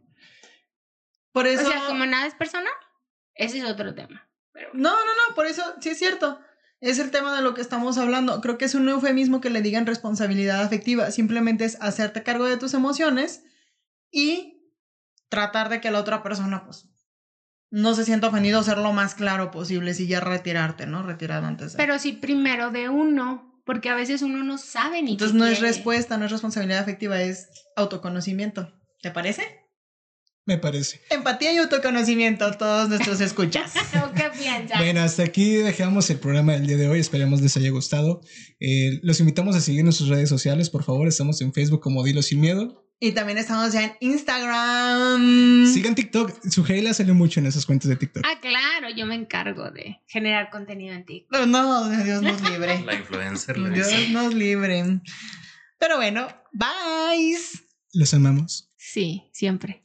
Por 1.32 1.46
eso... 1.46 1.66
O 1.66 1.70
sea, 1.70 1.86
como 1.86 2.06
nada 2.06 2.26
es 2.26 2.34
personal, 2.34 2.72
ese 3.34 3.58
es 3.58 3.64
otro 3.64 3.94
tema. 3.94 4.28
Pero 4.52 4.70
No, 4.72 4.90
no, 4.90 5.04
no, 5.04 5.34
por 5.34 5.46
eso 5.46 5.62
sí 5.80 5.90
es 5.90 5.98
cierto. 5.98 6.40
Es 6.80 6.98
el 6.98 7.10
tema 7.10 7.34
de 7.34 7.42
lo 7.42 7.54
que 7.54 7.62
estamos 7.62 7.98
hablando. 7.98 8.40
Creo 8.40 8.58
que 8.58 8.66
es 8.66 8.74
un 8.74 8.88
eufemismo 8.88 9.40
que 9.40 9.50
le 9.50 9.62
digan 9.62 9.86
responsabilidad 9.86 10.62
afectiva. 10.62 11.10
Simplemente 11.10 11.64
es 11.64 11.80
hacerte 11.80 12.22
cargo 12.22 12.44
de 12.44 12.58
tus 12.58 12.74
emociones 12.74 13.44
y 14.10 14.72
tratar 15.28 15.68
de 15.68 15.80
que 15.80 15.90
la 15.90 16.00
otra 16.00 16.22
persona, 16.22 16.64
pues, 16.64 16.88
no 17.70 17.94
se 17.94 18.04
sienta 18.04 18.28
ofendido, 18.28 18.62
ser 18.62 18.78
lo 18.78 18.92
más 18.92 19.14
claro 19.14 19.50
posible, 19.50 19.94
si 19.94 20.06
ya 20.06 20.20
retirarte, 20.20 20.86
¿no? 20.86 21.02
Retirado 21.02 21.46
antes 21.46 21.72
de. 21.72 21.76
Pero 21.76 21.98
sí 21.98 22.12
primero 22.12 22.70
de 22.70 22.88
uno, 22.88 23.60
porque 23.64 23.88
a 23.90 23.94
veces 23.94 24.22
uno 24.22 24.44
no 24.44 24.58
sabe 24.58 25.02
ni 25.02 25.12
Entonces 25.12 25.32
qué 25.32 25.38
no 25.38 25.46
es 25.46 25.60
respuesta, 25.60 26.16
no 26.16 26.24
es 26.24 26.30
responsabilidad 26.30 26.80
afectiva, 26.80 27.20
es 27.20 27.48
autoconocimiento. 27.74 28.72
¿Te 29.02 29.10
parece? 29.10 29.65
Me 30.46 30.58
parece. 30.58 31.00
Empatía 31.10 31.52
y 31.52 31.56
autoconocimiento, 31.58 32.50
todos 32.52 32.88
nuestros 32.88 33.20
escuchas. 33.20 33.72
¿O 34.04 34.12
¿Qué 34.14 34.30
piensas? 34.38 34.78
Bueno, 34.78 35.00
hasta 35.00 35.24
aquí 35.24 35.54
dejamos 35.56 36.08
el 36.10 36.18
programa 36.20 36.52
del 36.52 36.66
día 36.68 36.76
de 36.76 36.88
hoy. 36.88 37.00
Esperemos 37.00 37.40
les 37.42 37.56
haya 37.56 37.70
gustado. 37.70 38.20
Eh, 38.60 39.00
los 39.02 39.18
invitamos 39.18 39.56
a 39.56 39.60
seguir 39.60 39.80
en 39.80 39.92
sus 39.92 40.08
redes 40.08 40.28
sociales, 40.28 40.70
por 40.70 40.84
favor. 40.84 41.08
Estamos 41.08 41.40
en 41.40 41.52
Facebook 41.52 41.80
como 41.80 42.04
Dilo 42.04 42.22
Sin 42.22 42.40
Miedo. 42.40 42.84
y 43.00 43.10
también 43.12 43.38
estamos 43.38 43.72
ya 43.72 43.84
en 43.84 43.92
Instagram. 44.00 45.66
Sigan 45.66 45.96
TikTok. 45.96 46.48
Su 46.48 46.64
Heila 46.64 46.94
sale 46.94 47.12
mucho 47.12 47.40
en 47.40 47.46
esas 47.46 47.66
cuentas 47.66 47.88
de 47.88 47.96
TikTok. 47.96 48.24
Ah, 48.24 48.38
claro, 48.40 48.94
yo 48.96 49.04
me 49.04 49.16
encargo 49.16 49.70
de 49.72 49.98
generar 50.06 50.50
contenido 50.50 50.94
en 50.94 51.04
ti. 51.04 51.26
No, 51.30 51.44
no, 51.46 51.88
Dios 52.04 52.22
nos 52.22 52.40
libre. 52.50 52.80
La 52.84 52.94
influencer 52.94 53.58
le 53.58 53.70
Dios 53.70 53.88
dice. 53.88 54.10
nos 54.10 54.32
libre. 54.32 55.00
Pero 55.78 55.96
bueno, 55.96 56.28
bye. 56.52 57.36
Los 57.92 58.14
amamos. 58.14 58.70
Sí, 58.76 59.24
siempre. 59.32 59.82